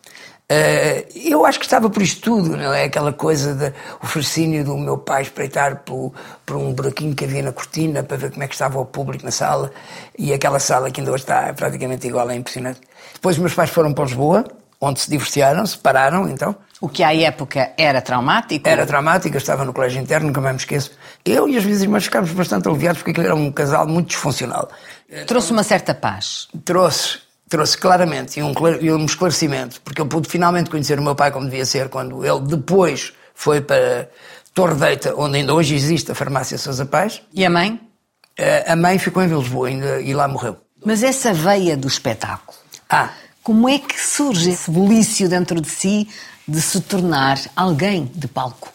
Eh, 0.47 1.07
eu 1.15 1.43
acho 1.43 1.57
que 1.57 1.65
estava 1.65 1.89
por 1.89 2.03
isto 2.03 2.21
tudo, 2.21 2.55
não 2.55 2.71
é? 2.71 2.83
Aquela 2.83 3.11
coisa 3.11 3.55
de 3.55 3.73
o 4.01 4.05
fascínio 4.05 4.63
do 4.63 4.77
meu 4.77 4.97
pai 4.97 5.23
espreitar 5.23 5.77
por, 5.77 6.13
por 6.45 6.55
um 6.55 6.71
buraquinho 6.71 7.15
que 7.15 7.25
havia 7.25 7.41
na 7.41 7.51
cortina 7.51 8.03
para 8.03 8.17
ver 8.17 8.31
como 8.31 8.43
é 8.43 8.47
que 8.47 8.53
estava 8.53 8.79
o 8.79 8.85
público 8.85 9.25
na 9.25 9.31
sala 9.31 9.71
e 10.17 10.33
aquela 10.33 10.59
sala 10.59 10.91
que 10.91 11.01
ainda 11.01 11.11
hoje 11.11 11.23
está 11.23 11.51
praticamente 11.53 12.07
igual, 12.07 12.29
é 12.29 12.35
impressionante. 12.35 12.81
Depois 13.13 13.37
os 13.37 13.41
meus 13.41 13.55
pais 13.55 13.71
foram 13.71 13.91
para 13.91 14.03
Lisboa, 14.05 14.45
onde 14.79 14.99
se 14.99 15.09
divorciaram, 15.09 15.65
se 15.65 15.73
separaram, 15.73 16.29
então. 16.29 16.55
O 16.79 16.87
que 16.87 17.01
à 17.01 17.15
época 17.15 17.71
era 17.75 17.99
traumático. 18.01 18.67
Era 18.69 18.85
dramática, 18.85 19.37
estava 19.37 19.65
no 19.65 19.73
colégio 19.73 19.99
interno, 19.99 20.27
nunca 20.27 20.41
mais 20.41 20.55
me 20.55 20.59
esqueço. 20.59 20.91
Eu 21.23 21.49
e 21.49 21.57
as 21.57 21.65
minhas 21.65 21.81
irmãs 21.81 22.03
ficámos 22.03 22.31
bastante 22.31 22.67
aliviados 22.67 22.99
porque 22.99 23.11
aquilo 23.11 23.25
era 23.25 23.35
um 23.35 23.51
casal 23.51 23.87
muito 23.87 24.09
disfuncional. 24.09 24.69
Trouxe 25.25 25.51
uma 25.51 25.63
certa 25.63 25.95
paz. 25.95 26.47
Trouxe, 26.63 27.19
trouxe 27.49 27.77
claramente 27.77 28.39
e 28.39 28.43
um, 28.43 28.53
e 28.81 28.91
um 28.91 29.05
esclarecimento, 29.05 29.79
porque 29.81 30.01
eu 30.01 30.05
pude 30.07 30.27
finalmente 30.29 30.69
conhecer 30.69 30.97
o 30.99 31.03
meu 31.03 31.15
pai 31.15 31.31
como 31.31 31.45
devia 31.45 31.65
ser 31.65 31.89
quando 31.89 32.25
ele 32.25 32.39
depois 32.41 33.13
foi 33.33 33.61
para 33.61 34.09
Torre 34.53 34.75
Deita, 34.75 35.13
onde 35.15 35.37
ainda 35.37 35.53
hoje 35.53 35.75
existe 35.75 36.11
a 36.11 36.15
farmácia 36.15 36.57
Sousa 36.57 36.85
Paz. 36.85 37.21
E 37.33 37.45
a 37.45 37.49
mãe? 37.49 37.79
Eh, 38.37 38.65
A 38.71 38.75
mãe 38.75 38.97
ficou 38.97 39.21
em 39.23 39.27
Lisboa 39.27 39.67
ainda, 39.67 40.01
e 40.01 40.13
lá 40.13 40.27
morreu. 40.27 40.57
Mas 40.85 41.03
essa 41.03 41.33
veia 41.33 41.75
do 41.77 41.87
espetáculo, 41.87 42.57
Ah, 42.89 43.09
como 43.43 43.67
é 43.69 43.77
que 43.79 43.99
surge 43.99 44.49
esse 44.51 44.69
bulício 44.71 45.27
dentro 45.29 45.59
de 45.61 45.69
si 45.69 46.07
de 46.47 46.61
se 46.61 46.79
tornar 46.81 47.39
alguém 47.55 48.09
de 48.13 48.27
palco? 48.27 48.69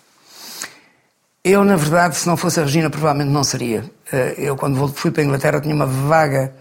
eu 1.42 1.64
na 1.64 1.76
verdade, 1.76 2.16
se 2.16 2.26
não 2.26 2.36
fosse 2.36 2.60
a 2.60 2.64
Regina, 2.64 2.90
provavelmente 2.90 3.30
não 3.32 3.42
seria. 3.42 3.90
Eh, 4.12 4.34
Eu 4.38 4.56
quando 4.56 4.86
fui 4.88 5.10
para 5.10 5.22
a 5.22 5.24
Inglaterra 5.24 5.60
tinha 5.60 5.74
uma 5.74 5.86
vaga 5.86 6.54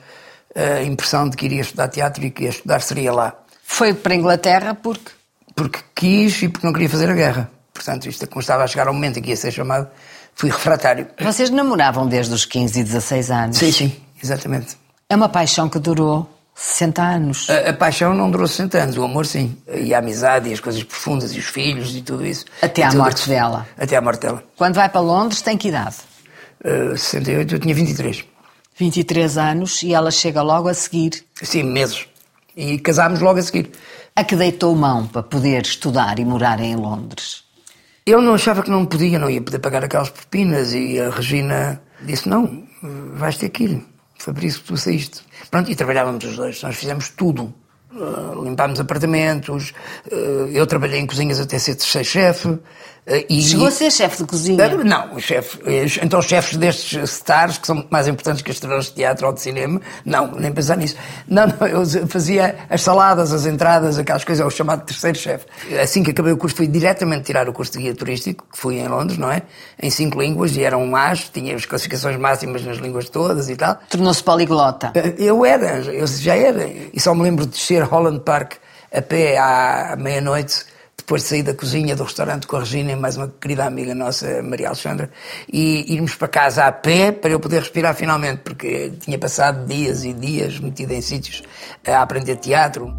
eh, 0.55 0.83
impressão 0.83 1.29
de 1.29 1.37
que 1.37 1.45
iria 1.45 1.61
estudar 1.61 1.87
teatro 1.87 2.25
e 2.25 2.31
que 2.31 2.43
ia 2.43 2.49
estudar 2.49 2.81
seria 2.81 3.11
lá. 3.11 3.33
Foi 3.63 3.93
para 3.93 4.13
a 4.13 4.15
Inglaterra 4.15 4.73
porque 4.73 5.11
porque 5.55 5.79
quis 5.93 6.41
e 6.41 6.47
porque 6.47 6.65
não 6.65 6.71
queria 6.71 6.89
fazer 6.89 7.09
a 7.09 7.13
guerra. 7.13 7.51
Portanto, 7.73 8.07
isto 8.07 8.25
como 8.27 8.39
estava 8.39 8.63
a 8.63 8.67
chegar 8.67 8.87
ao 8.87 8.93
momento 8.93 9.19
em 9.19 9.21
que 9.21 9.29
ia 9.29 9.35
ser 9.35 9.51
chamado, 9.51 9.89
fui 10.33 10.49
refratário. 10.49 11.07
vocês 11.19 11.49
namoravam 11.49 12.07
desde 12.07 12.33
os 12.33 12.45
15 12.45 12.79
e 12.79 12.83
16 12.83 13.31
anos. 13.31 13.57
Sim, 13.57 13.71
sim, 13.71 13.95
exatamente. 14.23 14.77
É 15.09 15.15
uma 15.15 15.27
paixão 15.27 15.67
que 15.67 15.77
durou 15.77 16.29
60 16.55 17.01
anos. 17.01 17.49
A, 17.49 17.69
a, 17.69 17.73
paixão 17.73 18.13
não 18.13 18.29
durou 18.31 18.47
60 18.47 18.77
anos, 18.77 18.97
o 18.97 19.03
amor 19.03 19.25
sim. 19.25 19.57
E 19.73 19.93
a 19.93 19.99
amizade 19.99 20.49
e 20.49 20.53
as 20.53 20.59
coisas 20.59 20.83
profundas 20.83 21.33
e 21.33 21.39
os 21.39 21.45
filhos 21.45 21.95
e 21.95 22.01
tudo 22.01 22.25
isso. 22.25 22.45
Até 22.61 22.83
à 22.83 22.91
morte 22.93 23.27
dela. 23.27 23.67
Até 23.77 23.95
à 23.95 24.01
morte 24.01 24.21
dela. 24.21 24.43
Quando 24.57 24.75
vai 24.75 24.89
para 24.89 25.01
Londres, 25.01 25.41
tem 25.41 25.57
que 25.57 25.69
idade? 25.69 25.95
Uh, 26.63 26.97
68, 26.97 27.55
eu 27.55 27.59
tinha 27.59 27.73
23. 27.73 28.25
23 28.79 29.37
anos 29.37 29.83
e 29.83 29.93
ela 29.93 30.09
chega 30.09 30.41
logo 30.41 30.69
a 30.69 30.73
seguir. 30.73 31.25
Sim, 31.43 31.63
meses. 31.63 32.07
E 32.55 32.79
casámos 32.79 33.19
logo 33.19 33.37
a 33.37 33.41
seguir. 33.41 33.69
A 34.15 34.23
que 34.23 34.37
deitou 34.37 34.73
mão 34.73 35.05
para 35.05 35.21
poder 35.21 35.63
estudar 35.63 36.17
e 36.17 36.23
morar 36.23 36.61
em 36.61 36.77
Londres? 36.77 37.43
Eu 38.05 38.21
não 38.21 38.33
achava 38.33 38.63
que 38.63 38.71
não 38.71 38.85
podia, 38.85 39.19
não 39.19 39.29
ia 39.29 39.41
poder 39.41 39.59
pagar 39.59 39.83
aquelas 39.83 40.09
propinas 40.09 40.73
e 40.73 40.97
a 40.97 41.09
Regina 41.09 41.81
disse, 42.01 42.29
não, 42.29 42.63
vais 43.15 43.37
ter 43.37 43.49
que 43.49 43.65
ir. 43.65 43.85
Foi 44.17 44.33
por 44.33 44.43
isso 44.43 44.61
que 44.61 44.67
tu 44.67 44.77
saíste. 44.77 45.21
Pronto, 45.51 45.69
e 45.69 45.75
trabalhávamos 45.75 46.23
os 46.23 46.37
dois. 46.37 46.63
Nós 46.63 46.75
fizemos 46.75 47.09
tudo. 47.09 47.53
Uh, 47.91 48.43
limpámos 48.43 48.79
apartamentos, 48.79 49.73
uh, 50.11 50.47
eu 50.51 50.65
trabalhei 50.67 50.99
em 50.99 51.07
cozinhas 51.07 51.39
até 51.39 51.57
ser 51.57 51.73
terceiro 51.73 52.07
chefe, 52.07 52.59
e, 53.29 53.41
Chegou 53.41 53.67
a 53.67 53.71
ser 53.71 53.91
chefe 53.91 54.17
de 54.17 54.25
cozinha? 54.25 54.63
Eh, 54.63 54.83
não, 54.83 55.15
o 55.15 55.19
chefe, 55.19 55.59
eh, 55.65 55.85
então 56.03 56.19
os 56.19 56.25
chefes 56.25 56.57
destes 56.57 57.09
stars, 57.09 57.57
que 57.57 57.65
são 57.65 57.77
muito 57.77 57.89
mais 57.89 58.07
importantes 58.07 58.41
que 58.41 58.51
as 58.51 58.57
estrelas 58.57 58.85
de 58.85 58.93
teatro 58.93 59.25
ou 59.25 59.33
de 59.33 59.41
cinema, 59.41 59.81
não, 60.05 60.31
nem 60.31 60.51
pensar 60.51 60.77
nisso. 60.77 60.95
Não, 61.27 61.47
não, 61.47 61.67
eu 61.67 62.07
fazia 62.07 62.55
as 62.69 62.81
saladas, 62.81 63.33
as 63.33 63.45
entradas, 63.45 63.97
aquelas 63.97 64.23
coisas, 64.23 64.43
é 64.43 64.47
o 64.47 64.51
chamado 64.51 64.85
terceiro 64.85 65.17
chefe. 65.17 65.45
Assim 65.81 66.03
que 66.03 66.11
acabei 66.11 66.33
o 66.33 66.37
curso, 66.37 66.55
fui 66.55 66.67
diretamente 66.67 67.23
tirar 67.23 67.49
o 67.49 67.53
curso 67.53 67.71
de 67.73 67.79
guia 67.79 67.95
turístico, 67.95 68.45
que 68.51 68.57
fui 68.57 68.79
em 68.79 68.87
Londres, 68.87 69.17
não 69.17 69.31
é? 69.31 69.41
Em 69.81 69.89
cinco 69.89 70.21
línguas, 70.21 70.55
e 70.55 70.63
era 70.63 70.77
um 70.77 70.85
macho, 70.85 71.31
tinha 71.33 71.55
as 71.55 71.65
classificações 71.65 72.17
máximas 72.17 72.63
nas 72.63 72.77
línguas 72.77 73.09
todas 73.09 73.49
e 73.49 73.55
tal. 73.55 73.77
Tornou-se 73.89 74.23
poliglota? 74.23 74.91
Eu 75.17 75.43
era, 75.45 75.79
eu 75.79 76.05
já 76.05 76.35
era. 76.35 76.67
E 76.67 76.99
só 76.99 77.15
me 77.15 77.23
lembro 77.23 77.45
de 77.45 77.51
descer 77.51 77.83
Holland 77.83 78.19
Park 78.19 78.53
a 78.91 79.01
pé 79.01 79.37
à 79.37 79.95
meia-noite, 79.97 80.65
depois 81.09 81.23
de 81.23 81.29
sair 81.29 81.41
da 81.41 81.55
cozinha 81.55 81.95
do 81.95 82.03
restaurante 82.03 82.45
com 82.45 82.55
a 82.55 82.59
Regina 82.59 82.91
e 82.91 82.95
mais 82.95 83.17
uma 83.17 83.33
querida 83.41 83.65
amiga 83.65 83.95
nossa, 83.95 84.43
Maria 84.43 84.67
Alexandra, 84.67 85.09
e 85.51 85.91
irmos 85.91 86.13
para 86.13 86.27
casa 86.27 86.65
a 86.65 86.71
pé 86.71 87.11
para 87.11 87.31
eu 87.31 87.39
poder 87.39 87.61
respirar 87.61 87.95
finalmente, 87.95 88.41
porque 88.43 88.91
tinha 88.99 89.17
passado 89.17 89.65
dias 89.65 90.05
e 90.05 90.13
dias 90.13 90.59
metido 90.59 90.93
em 90.93 91.01
sítios 91.01 91.41
a 91.83 92.03
aprender 92.03 92.35
teatro. 92.35 92.95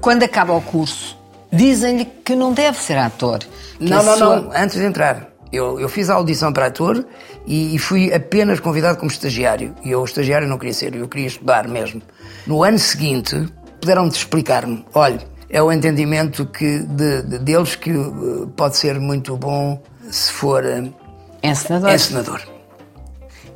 Quando 0.00 0.22
acaba 0.22 0.52
o 0.52 0.62
curso, 0.62 1.18
dizem-lhe 1.52 2.04
que 2.04 2.36
não 2.36 2.52
deve 2.52 2.78
ser 2.78 2.98
ator. 2.98 3.40
Não, 3.80 4.00
não, 4.04 4.16
sua... 4.16 4.40
não, 4.42 4.52
antes 4.54 4.76
de 4.76 4.84
entrar. 4.84 5.28
Eu, 5.50 5.80
eu 5.80 5.88
fiz 5.88 6.08
a 6.08 6.14
audição 6.14 6.52
para 6.52 6.66
ator 6.66 7.04
e, 7.44 7.74
e, 7.74 7.78
fui 7.80 8.14
apenas 8.14 8.60
convidado 8.60 8.96
como 8.96 9.10
estagiário. 9.10 9.74
E 9.84 9.90
eu, 9.90 10.04
estagiário, 10.04 10.46
não 10.46 10.56
queria 10.56 10.74
ser, 10.74 10.94
eu 10.94 11.08
queria 11.08 11.26
estudar 11.26 11.66
mesmo. 11.66 12.00
No 12.46 12.62
ano 12.62 12.78
seguinte, 12.78 13.48
puderam 13.88 14.06
explicar-me, 14.06 14.84
olha, 14.92 15.18
é 15.48 15.62
o 15.62 15.72
entendimento 15.72 16.44
que 16.44 16.80
de, 16.80 17.22
de, 17.22 17.38
deles 17.38 17.74
que 17.74 17.90
uh, 17.90 18.46
pode 18.54 18.76
ser 18.76 19.00
muito 19.00 19.34
bom 19.34 19.82
se 20.10 20.30
for 20.30 20.62
uh, 20.62 20.94
encenador. 21.42 21.90
encenador. 21.90 22.42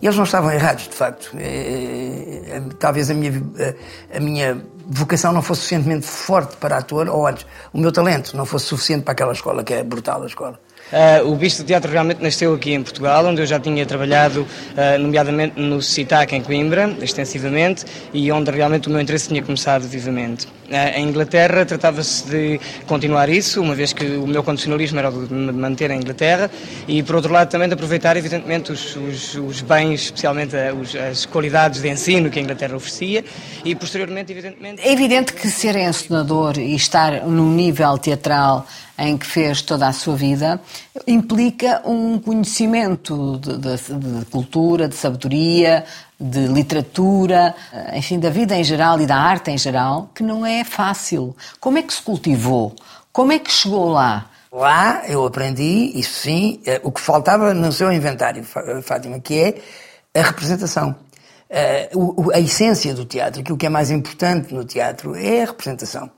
E 0.01 0.07
eles 0.07 0.17
não 0.17 0.25
estavam 0.25 0.51
errados, 0.51 0.89
de 0.89 0.95
facto. 0.95 1.37
É, 1.39 2.63
talvez 2.79 3.11
a 3.11 3.15
minha, 3.15 3.33
a 4.13 4.21
minha 4.21 4.65
vocação 4.87 5.33
não 5.33 5.43
fosse 5.43 5.63
suficientemente 5.63 6.07
forte 6.07 6.57
para 6.57 6.79
ator, 6.79 7.09
ou 7.09 7.27
antes, 7.27 7.47
o 7.73 7.79
meu 7.79 7.93
talento 7.93 8.37
não 8.37 8.45
fosse 8.45 8.67
suficiente 8.67 9.03
para 9.03 9.13
aquela 9.13 9.33
escola, 9.33 9.63
que 9.65 9.75
é 9.75 9.83
brutal 9.83 10.23
a 10.23 10.27
escola. 10.27 10.59
Uh, 10.93 11.33
o 11.33 11.37
Bicho 11.37 11.63
do 11.63 11.65
Teatro 11.65 11.91
realmente 11.91 12.23
nasceu 12.23 12.53
aqui 12.53 12.75
em 12.75 12.83
Portugal, 12.83 13.25
onde 13.25 13.41
eu 13.41 13.47
já 13.47 13.59
tinha 13.59 13.87
trabalhado, 13.87 14.43
uh, 14.43 14.99
nomeadamente 14.99 15.59
no 15.59 15.81
CITAC 15.81 16.37
em 16.37 16.43
Coimbra, 16.43 16.95
extensivamente, 17.01 17.87
e 18.13 18.31
onde 18.31 18.51
realmente 18.51 18.89
o 18.89 18.91
meu 18.91 19.01
interesse 19.01 19.29
tinha 19.29 19.43
começado 19.43 19.85
vivamente. 19.85 20.47
Uh, 20.47 20.99
em 20.99 21.09
Inglaterra 21.09 21.65
tratava-se 21.65 22.29
de 22.29 22.61
continuar 22.87 23.31
isso, 23.31 23.63
uma 23.63 23.75
vez 23.75 23.95
que 23.95 24.05
o 24.05 24.27
meu 24.27 24.43
condicionalismo 24.43 24.99
era 24.99 25.11
de 25.11 25.33
me 25.33 25.53
manter 25.53 25.91
em 25.91 25.97
Inglaterra, 25.97 26.51
e 26.87 27.03
por 27.03 27.17
outro 27.17 27.33
lado 27.33 27.49
também 27.49 27.69
de 27.69 27.75
aproveitar 27.75 28.17
evidentemente 28.19 28.73
os, 28.73 28.95
os, 28.97 29.35
os 29.37 29.61
bens, 29.63 30.03
especialmente 30.03 30.55
os, 30.79 30.95
as 30.95 31.25
qualidades 31.25 31.81
de 31.81 31.89
ensino 31.89 32.29
que 32.29 32.39
a 32.39 32.43
Inglaterra 32.43 32.77
oferecia, 32.77 33.25
e 33.65 33.75
posteriormente, 33.75 34.31
evidentemente... 34.31 34.72
É 34.79 34.93
evidente 34.93 35.33
que 35.33 35.49
ser 35.51 35.77
encenador 35.77 36.59
e 36.59 36.75
estar 36.75 37.27
num 37.27 37.51
nível 37.53 37.99
teatral 37.99 38.67
em 38.99 39.19
que 39.19 39.27
fez 39.27 39.61
toda 39.63 39.89
a 39.89 39.93
sua 39.93 40.15
vida, 40.15 40.61
implica 41.07 41.83
um 41.85 42.19
conhecimento 42.19 43.39
de, 43.39 43.59
de, 43.59 43.77
de, 43.77 44.25
cultura, 44.27 44.89
de 44.89 44.95
sabedoria, 44.95 45.85
de 46.19 46.47
literatura, 46.47 47.55
enfim, 47.95 48.19
da 48.19 48.31
vida 48.31 48.55
em 48.55 48.63
geral 48.63 49.01
e 49.01 49.07
da 49.07 49.17
arte 49.17 49.51
em 49.51 49.59
geral, 49.59 50.11
que 50.15 50.23
não 50.23 50.47
é 50.47 50.63
fácil. 50.63 51.37
Como 51.59 51.79
é 51.79 51.83
que 51.83 51.93
se 51.93 52.03
cultivou? 52.03 52.75
Como 53.13 53.33
é 53.33 53.39
que 53.39 53.51
chegou 53.51 53.91
lá? 53.91 54.31
Lá 54.53 55.03
eu 55.09 55.27
aprendi, 55.27 55.93
isso 55.95 56.21
sim, 56.21 56.61
eh, 56.65 56.81
o 56.85 56.93
que 56.93 57.01
faltava 57.01 57.53
no 57.55 57.73
seu 57.73 57.91
inventário, 57.91 58.45
Fátima, 58.83 59.19
que 59.19 59.41
é 60.15 60.21
a 60.21 60.23
representação. 60.23 60.95
A 62.33 62.41
essência 62.41 62.95
do 62.95 63.05
teatro, 63.05 63.43
aquilo 63.43 63.59
que 63.59 63.67
é 63.67 63.69
mais 63.69 63.91
importante 63.91 64.55
no 64.55 64.65
teatro 64.65 65.15
é 65.15 65.43
a 65.43 65.47
representação. 65.47 66.11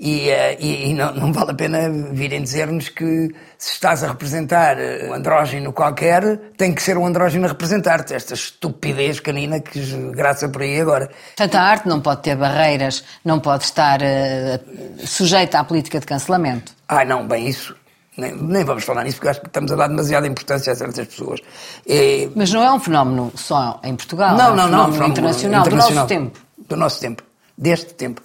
E, 0.00 0.30
eh, 0.30 0.56
e, 0.58 0.88
e 0.88 0.94
não, 0.94 1.12
não, 1.12 1.30
vale 1.30 1.50
a 1.50 1.54
pena 1.54 1.90
virem 1.90 2.42
dizer-nos 2.42 2.88
que 2.88 3.34
se 3.58 3.74
estás 3.74 4.02
a 4.02 4.08
representar 4.08 4.78
um 5.06 5.12
andrógeno 5.12 5.74
qualquer, 5.74 6.38
tem 6.56 6.74
que 6.74 6.82
ser 6.82 6.96
um 6.96 7.04
andrógeno 7.04 7.44
a 7.44 7.48
representar-te. 7.48 8.14
Esta 8.14 8.32
estupidez 8.32 9.20
canina 9.20 9.60
que 9.60 9.78
graça 10.12 10.48
por 10.48 10.62
aí 10.62 10.80
agora. 10.80 11.10
Portanto, 11.36 11.54
a 11.54 11.60
arte 11.60 11.86
não 11.86 12.00
pode 12.00 12.22
ter 12.22 12.34
barreiras, 12.34 13.04
não 13.22 13.38
pode 13.38 13.64
estar 13.64 14.00
uh, 14.00 15.06
sujeita 15.06 15.58
à 15.58 15.64
política 15.64 16.00
de 16.00 16.06
cancelamento. 16.06 16.72
Ah, 16.88 17.04
não, 17.04 17.28
bem, 17.28 17.46
isso. 17.46 17.76
Nem, 18.16 18.34
nem, 18.34 18.64
vamos 18.64 18.84
falar 18.84 19.04
nisso 19.04 19.16
porque 19.16 19.28
acho 19.28 19.40
que 19.40 19.46
estamos 19.46 19.70
a 19.72 19.76
dar 19.76 19.88
demasiada 19.88 20.26
importância 20.26 20.72
a 20.72 20.76
certas 20.76 21.06
pessoas. 21.06 21.40
É... 21.86 22.28
Mas 22.34 22.52
não 22.52 22.62
é 22.62 22.72
um 22.72 22.80
fenómeno 22.80 23.32
só 23.34 23.80
em 23.84 23.94
Portugal, 23.94 24.36
não, 24.36 24.46
é 24.46 24.50
um 24.50 24.56
não, 24.56 24.64
fenómeno 24.64 24.98
não, 24.98 25.08
internacional, 25.08 25.60
internacional, 25.60 25.94
do 25.94 25.94
nosso 25.94 26.08
tempo. 26.08 26.40
Do 26.68 26.76
nosso 26.76 27.00
tempo, 27.00 27.22
deste 27.56 27.94
tempo. 27.94 28.22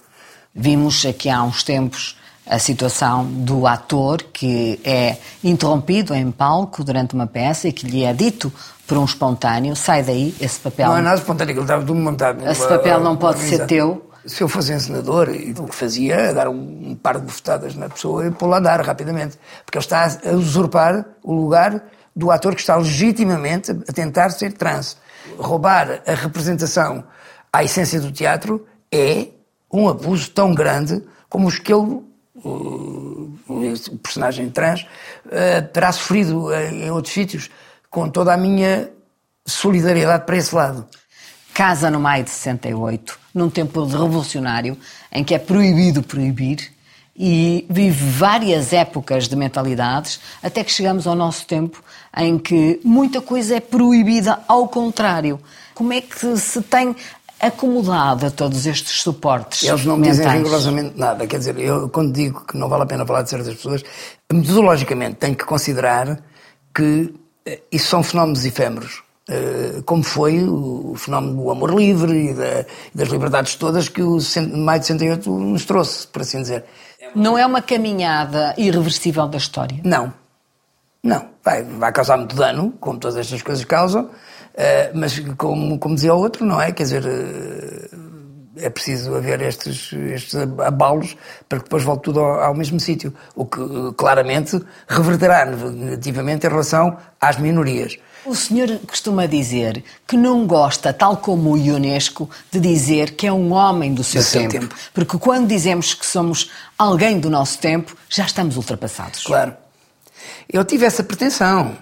Vimos 0.54 1.04
aqui 1.06 1.28
há 1.28 1.42
uns 1.42 1.62
tempos 1.62 2.16
a 2.48 2.58
situação 2.58 3.24
do 3.24 3.66
ator 3.66 4.22
que 4.32 4.80
é 4.84 5.16
interrompido 5.42 6.14
em 6.14 6.30
palco 6.30 6.84
durante 6.84 7.14
uma 7.14 7.26
peça 7.26 7.68
e 7.68 7.72
que 7.72 7.86
lhe 7.86 8.04
é 8.04 8.12
dito 8.12 8.52
por 8.86 8.96
um 8.96 9.04
espontâneo, 9.04 9.74
sai 9.74 10.04
daí, 10.04 10.32
esse 10.40 10.60
papel... 10.60 10.88
Não 10.88 10.98
é 10.98 11.02
nada 11.02 11.16
espontâneo, 11.16 11.52
ele 11.54 11.60
estava 11.60 11.84
tudo 11.84 11.98
montado. 11.98 12.48
Esse 12.48 12.68
papel 12.68 13.00
não 13.00 13.16
pode 13.16 13.40
ser 13.40 13.66
teu. 13.66 14.08
Se 14.26 14.42
eu 14.42 14.48
fosse 14.48 14.72
encenador, 14.72 15.28
o 15.28 15.66
que 15.66 15.74
fazia 15.74 16.14
era 16.14 16.34
dar 16.34 16.48
um 16.48 16.94
par 16.96 17.16
de 17.16 17.22
bofetadas 17.22 17.74
na 17.74 17.88
pessoa 17.88 18.26
e 18.26 18.30
pô-la 18.30 18.56
a 18.56 18.58
andar 18.58 18.80
rapidamente. 18.80 19.38
Porque 19.64 19.78
ele 19.78 19.84
está 19.84 20.04
a 20.04 20.32
usurpar 20.32 21.04
o 21.22 21.32
lugar 21.32 21.82
do 22.14 22.30
ator 22.30 22.54
que 22.54 22.60
está 22.60 22.76
legitimamente 22.76 23.70
a 23.70 23.92
tentar 23.92 24.30
ser 24.30 24.52
trans. 24.52 24.96
Roubar 25.38 26.02
a 26.06 26.14
representação 26.14 27.04
à 27.52 27.62
essência 27.62 28.00
do 28.00 28.10
teatro 28.10 28.66
é 28.90 29.28
um 29.72 29.88
abuso 29.88 30.30
tão 30.30 30.54
grande 30.54 31.02
como 31.28 31.46
os 31.46 31.58
que 31.58 31.72
ele, 31.72 32.02
o, 32.34 33.30
o 33.48 33.98
personagem 34.02 34.48
trans, 34.50 34.86
uh, 35.26 35.66
terá 35.72 35.92
sofrido 35.92 36.52
em 36.54 36.90
outros 36.90 37.12
sítios, 37.12 37.50
com 37.90 38.08
toda 38.08 38.32
a 38.32 38.36
minha 38.36 38.90
solidariedade 39.44 40.24
para 40.24 40.36
esse 40.36 40.54
lado. 40.54 40.86
Casa 41.56 41.90
no 41.90 41.98
maio 41.98 42.22
de 42.22 42.28
68, 42.28 43.18
num 43.32 43.48
tempo 43.48 43.82
revolucionário 43.82 44.76
em 45.10 45.24
que 45.24 45.34
é 45.34 45.38
proibido 45.38 46.02
proibir 46.02 46.70
e 47.16 47.64
vive 47.70 48.10
várias 48.10 48.74
épocas 48.74 49.26
de 49.26 49.34
mentalidades, 49.36 50.20
até 50.42 50.62
que 50.62 50.70
chegamos 50.70 51.06
ao 51.06 51.14
nosso 51.14 51.46
tempo 51.46 51.82
em 52.14 52.38
que 52.38 52.78
muita 52.84 53.22
coisa 53.22 53.56
é 53.56 53.60
proibida 53.60 54.38
ao 54.46 54.68
contrário. 54.68 55.40
Como 55.74 55.94
é 55.94 56.02
que 56.02 56.36
se 56.36 56.60
tem 56.60 56.94
acomodado 57.40 58.26
a 58.26 58.30
todos 58.30 58.66
estes 58.66 59.00
suportes 59.00 59.66
Eles 59.66 59.86
não 59.86 59.96
mentais. 59.96 60.18
dizem 60.18 60.32
rigorosamente 60.32 60.98
nada. 60.98 61.26
Quer 61.26 61.38
dizer, 61.38 61.58
eu 61.58 61.88
quando 61.88 62.12
digo 62.12 62.44
que 62.44 62.54
não 62.58 62.68
vale 62.68 62.82
a 62.82 62.86
pena 62.86 63.06
falar 63.06 63.22
de 63.22 63.30
certas 63.30 63.54
pessoas, 63.54 63.82
metodologicamente 64.30 65.14
tenho 65.14 65.34
que 65.34 65.46
considerar 65.46 66.20
que 66.74 67.14
eh, 67.46 67.62
isso 67.72 67.88
são 67.88 68.02
fenómenos 68.02 68.44
efêmeros. 68.44 69.05
Eh, 69.28 69.82
como 69.84 70.04
foi 70.04 70.44
o 70.44 70.94
fenómeno 70.96 71.42
do 71.42 71.50
amor 71.50 71.74
livre 71.74 72.30
e 72.30 72.34
das 72.94 73.08
liberdades 73.08 73.56
todas 73.56 73.88
que 73.88 74.00
o 74.00 74.18
maio 74.56 74.80
de 74.80 74.86
68 74.86 75.30
nos 75.30 75.64
trouxe, 75.64 76.06
por 76.06 76.22
assim 76.22 76.42
dizer. 76.42 76.64
Não 77.14 77.36
é 77.36 77.44
uma 77.44 77.60
caminhada 77.60 78.54
irreversível 78.56 79.26
da 79.26 79.38
história? 79.38 79.80
Não. 79.84 80.12
Não. 81.02 81.26
Vai, 81.44 81.62
vai 81.64 81.92
causar 81.92 82.16
muito 82.16 82.36
dano, 82.36 82.74
como 82.78 82.98
todas 82.98 83.16
estas 83.16 83.42
coisas 83.42 83.64
causam, 83.64 84.10
Uh, 84.56 84.88
mas 84.94 85.18
como, 85.36 85.78
como 85.78 85.94
dizia 85.94 86.14
o 86.14 86.18
outro, 86.18 86.42
não 86.42 86.58
é? 86.58 86.72
Quer 86.72 86.84
dizer, 86.84 87.04
uh, 87.04 88.05
É 88.58 88.70
preciso 88.70 89.14
haver 89.14 89.40
estes, 89.42 89.92
estes 89.92 90.34
abalos 90.34 91.16
para 91.48 91.58
que 91.58 91.64
depois 91.64 91.82
volte 91.82 92.04
tudo 92.04 92.20
ao, 92.20 92.40
ao 92.40 92.54
mesmo 92.54 92.80
sítio, 92.80 93.12
o 93.34 93.44
que 93.44 93.60
claramente 93.96 94.60
reverterá 94.88 95.44
negativamente 95.44 96.46
em 96.46 96.50
relação 96.50 96.96
às 97.20 97.38
minorias. 97.38 97.98
O 98.26 98.34
senhor 98.34 98.80
costuma 98.86 99.26
dizer 99.26 99.84
que 100.04 100.16
não 100.16 100.46
gosta, 100.48 100.92
tal 100.92 101.18
como 101.18 101.50
o 101.50 101.52
Unesco, 101.52 102.28
de 102.50 102.58
dizer 102.58 103.12
que 103.12 103.24
é 103.24 103.32
um 103.32 103.52
homem 103.52 103.94
do 103.94 104.02
seu, 104.02 104.20
do 104.20 104.24
seu 104.24 104.40
tempo, 104.42 104.52
tempo. 104.66 104.74
Porque 104.92 105.16
quando 105.16 105.46
dizemos 105.46 105.94
que 105.94 106.04
somos 106.04 106.50
alguém 106.76 107.20
do 107.20 107.30
nosso 107.30 107.58
tempo, 107.58 107.96
já 108.08 108.24
estamos 108.24 108.56
ultrapassados. 108.56 109.22
Claro. 109.22 109.54
Eu 110.52 110.64
tive 110.64 110.84
essa 110.84 111.04
pretensão. 111.04 111.76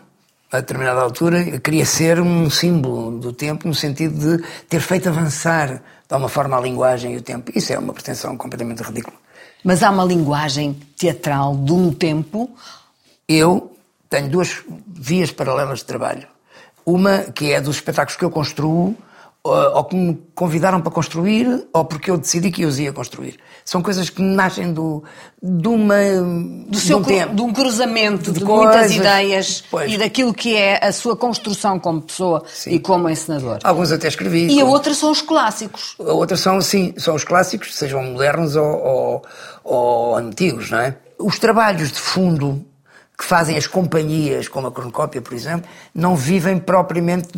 A 0.52 0.60
determinada 0.60 1.00
altura, 1.00 1.42
eu 1.42 1.60
queria 1.60 1.86
ser 1.86 2.20
um 2.20 2.48
símbolo 2.50 3.18
do 3.18 3.32
tempo, 3.32 3.66
no 3.66 3.74
sentido 3.74 4.38
de 4.38 4.44
ter 4.68 4.80
feito 4.80 5.08
avançar 5.08 5.82
de 6.06 6.14
alguma 6.14 6.28
forma 6.28 6.56
a 6.56 6.60
linguagem 6.60 7.14
e 7.14 7.16
o 7.16 7.22
tempo. 7.22 7.50
Isso 7.54 7.72
é 7.72 7.78
uma 7.78 7.92
pretensão 7.92 8.36
completamente 8.36 8.82
ridícula. 8.82 9.16
Mas 9.62 9.82
há 9.82 9.90
uma 9.90 10.04
linguagem 10.04 10.74
teatral 10.96 11.56
de 11.56 11.72
um 11.72 11.92
tempo. 11.92 12.50
Eu 13.26 13.74
tenho 14.10 14.28
duas 14.28 14.62
vias 14.86 15.30
paralelas 15.30 15.78
de 15.78 15.86
trabalho. 15.86 16.28
Uma 16.84 17.20
que 17.20 17.52
é 17.52 17.60
dos 17.60 17.76
espetáculos 17.76 18.16
que 18.16 18.24
eu 18.24 18.30
construo, 18.30 18.94
ou 19.46 19.84
que 19.84 19.94
me 19.94 20.18
convidaram 20.34 20.80
para 20.80 20.90
construir, 20.90 21.66
ou 21.70 21.84
porque 21.84 22.10
eu 22.10 22.16
decidi 22.16 22.50
que 22.50 22.62
eu 22.62 22.68
os 22.68 22.78
ia 22.78 22.94
construir. 22.94 23.36
São 23.62 23.82
coisas 23.82 24.08
que 24.08 24.22
nascem 24.22 24.72
do, 24.72 25.04
de 25.42 25.68
uma. 25.68 25.96
Do 26.66 26.78
seu 26.78 26.98
de 27.00 27.02
um, 27.12 27.16
tempo. 27.18 27.34
de 27.34 27.42
um 27.42 27.52
cruzamento 27.52 28.32
de, 28.32 28.38
De 28.38 28.44
muitas 28.44 28.74
coisas. 28.74 28.96
ideias 28.96 29.64
Pois. 29.70 29.92
e 29.92 29.98
daquilo 29.98 30.32
que 30.32 30.56
é 30.56 30.82
a 30.82 30.90
sua 30.92 31.14
construção 31.14 31.78
como 31.78 32.00
pessoa 32.00 32.42
e 32.66 32.78
como 32.80 33.06
encenador. 33.10 33.58
Alguns 33.62 33.92
até 33.92 34.08
escrevi. 34.08 34.46
E 34.46 34.56
a 34.58 34.62
como- 34.62 34.72
outra 34.72 34.94
são 34.94 35.10
os 35.10 35.20
clássicos. 35.20 35.94
A 36.00 36.12
outra 36.12 36.38
são, 36.38 36.58
sim, 36.62 36.94
são 36.96 37.14
os 37.14 37.22
clássicos, 37.24 37.74
sejam 37.76 38.02
modernos 38.02 38.56
ou, 38.56 38.64
ou, 38.66 39.22
ou 39.62 40.16
antigos, 40.16 40.70
não 40.70 40.78
é? 40.78 40.96
Os 41.18 41.38
trabalhos 41.38 41.92
de 41.92 41.98
fundo 42.00 42.64
que 43.16 43.24
fazem 43.24 43.56
as 43.56 43.66
companhias, 43.66 44.48
como 44.48 44.66
a 44.66 44.72
Cronocópia, 44.72 45.22
por 45.22 45.34
exemplo, 45.34 45.70
não 45.94 46.16
vivem 46.16 46.58
propriamente 46.58 47.28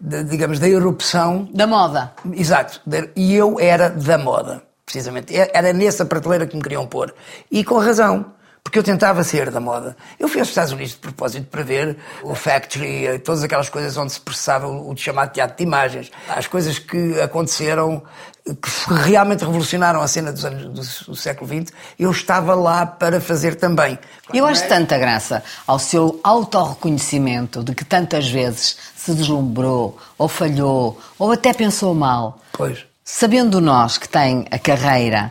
da, 0.00 0.22
digamos, 0.22 0.58
da 0.58 0.68
erupção. 0.68 1.48
Da 1.52 1.66
moda. 1.66 2.12
Exato. 2.32 2.80
E 3.14 3.34
eu 3.34 3.60
era 3.60 3.90
da 3.90 4.16
moda, 4.16 4.62
precisamente. 4.84 5.34
Era 5.36 5.72
nessa 5.72 6.06
prateleira 6.06 6.46
que 6.46 6.56
me 6.56 6.62
queriam 6.62 6.86
pôr. 6.86 7.14
E 7.50 7.62
com 7.62 7.78
razão. 7.78 8.32
Porque 8.66 8.80
eu 8.80 8.82
tentava 8.82 9.22
ser 9.22 9.48
da 9.52 9.60
moda. 9.60 9.96
Eu 10.18 10.26
fui 10.26 10.40
aos 10.40 10.48
Estados 10.48 10.72
Unidos 10.72 10.94
de 10.94 10.98
propósito 10.98 11.46
para 11.46 11.62
ver 11.62 11.96
o 12.24 12.34
Factory, 12.34 13.06
eh, 13.06 13.18
todas 13.18 13.44
aquelas 13.44 13.68
coisas 13.68 13.96
onde 13.96 14.12
se 14.12 14.20
processava 14.20 14.66
o 14.66 14.90
o 14.90 14.96
chamado 14.96 15.32
teatro 15.32 15.56
de 15.56 15.62
imagens. 15.62 16.10
As 16.28 16.48
coisas 16.48 16.76
que 16.76 17.20
aconteceram, 17.20 18.02
que 18.44 18.92
realmente 18.92 19.44
revolucionaram 19.44 20.00
a 20.00 20.08
cena 20.08 20.32
dos 20.32 20.44
anos 20.44 20.62
do, 20.64 21.12
do 21.12 21.16
século 21.16 21.48
XX, 21.48 21.72
eu 21.96 22.10
estava 22.10 22.56
lá 22.56 22.84
para 22.84 23.20
fazer 23.20 23.54
também. 23.54 23.96
Eu 24.34 24.44
acho 24.44 24.66
tanta 24.66 24.98
graça 24.98 25.44
ao 25.64 25.78
seu 25.78 26.18
autorreconhecimento 26.24 27.62
de 27.62 27.72
que 27.72 27.84
tantas 27.84 28.28
vezes 28.28 28.76
se 28.96 29.14
deslumbrou, 29.14 29.96
ou 30.18 30.26
falhou, 30.26 31.00
ou 31.16 31.30
até 31.30 31.52
pensou 31.52 31.94
mal. 31.94 32.40
Pois. 32.52 32.84
Sabendo 33.04 33.60
nós 33.60 33.96
que 33.96 34.08
tem 34.08 34.44
a 34.50 34.58
carreira, 34.58 35.30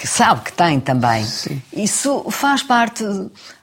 que 0.00 0.06
sabe 0.06 0.40
que 0.40 0.52
tem 0.54 0.80
também, 0.80 1.22
Sim. 1.24 1.60
isso 1.74 2.24
faz 2.30 2.62
parte 2.62 3.04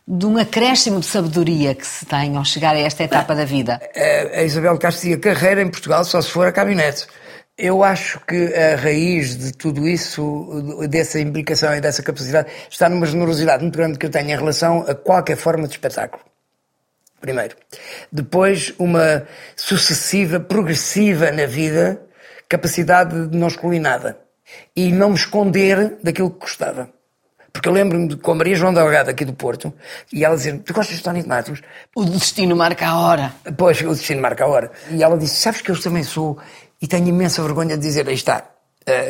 de 0.07 0.23
um 0.23 0.37
acréscimo 0.37 0.99
de 0.99 1.07
sabedoria 1.07 1.73
que 1.73 1.85
se 1.85 2.05
tem 2.05 2.37
ao 2.37 2.45
chegar 2.45 2.75
a 2.75 2.79
esta 2.79 3.03
etapa 3.03 3.33
da 3.33 3.43
vida. 3.43 3.81
A 3.95 4.39
a 4.41 4.43
Isabel 4.43 4.77
dizia 4.77 5.17
carreira 5.17 5.63
em 5.63 5.67
Portugal 5.67 6.05
só 6.05 6.21
se 6.21 6.29
for 6.29 6.45
a 6.45 6.51
caminhonete. 6.51 7.07
Eu 7.57 7.83
acho 7.83 8.19
que 8.19 8.53
a 8.53 8.75
raiz 8.75 9.35
de 9.35 9.51
tudo 9.51 9.87
isso, 9.87 10.87
dessa 10.87 11.19
implicação 11.19 11.75
e 11.75 11.81
dessa 11.81 12.03
capacidade, 12.03 12.51
está 12.69 12.87
numa 12.87 13.07
generosidade 13.07 13.63
muito 13.63 13.75
grande 13.75 13.97
que 13.97 14.05
eu 14.05 14.11
tenho 14.11 14.29
em 14.29 14.37
relação 14.37 14.85
a 14.87 14.93
qualquer 14.93 15.37
forma 15.37 15.67
de 15.67 15.73
espetáculo. 15.73 16.23
Primeiro. 17.19 17.55
Depois, 18.11 18.75
uma 18.77 19.25
sucessiva, 19.55 20.39
progressiva 20.39 21.31
na 21.31 21.47
vida, 21.47 21.99
capacidade 22.47 23.27
de 23.27 23.35
não 23.35 23.47
excluir 23.47 23.79
nada. 23.79 24.26
E 24.75 24.91
não 24.91 25.09
me 25.09 25.15
esconder 25.15 25.97
daquilo 26.03 26.31
que 26.31 26.39
gostava. 26.39 26.89
Porque 27.51 27.69
eu 27.69 27.73
lembro-me 27.73 28.15
com 28.17 28.31
a 28.31 28.35
Maria 28.35 28.55
João 28.55 28.73
Delgado 28.73 29.09
aqui 29.09 29.25
do 29.25 29.33
Porto, 29.33 29.73
e 30.13 30.23
ela 30.23 30.35
dizia 30.35 30.59
tu 30.63 30.73
gostas 30.73 30.97
de 30.97 31.03
Tony 31.03 31.23
de 31.23 31.27
Matos? 31.27 31.61
O 31.95 32.05
destino 32.05 32.55
marca 32.55 32.87
a 32.87 32.99
hora. 32.99 33.33
Pois, 33.57 33.81
o 33.81 33.89
destino 33.89 34.21
marca 34.21 34.43
a 34.43 34.47
hora. 34.47 34.71
E 34.91 35.01
ela 35.01 35.17
disse, 35.17 35.41
sabes 35.41 35.61
que 35.61 35.71
eu 35.71 35.81
também 35.81 36.03
sou, 36.03 36.37
e 36.79 36.87
tenho 36.87 37.07
imensa 37.07 37.41
vergonha 37.41 37.75
de 37.75 37.81
dizer, 37.81 38.07
aí 38.07 38.13
está, 38.13 38.43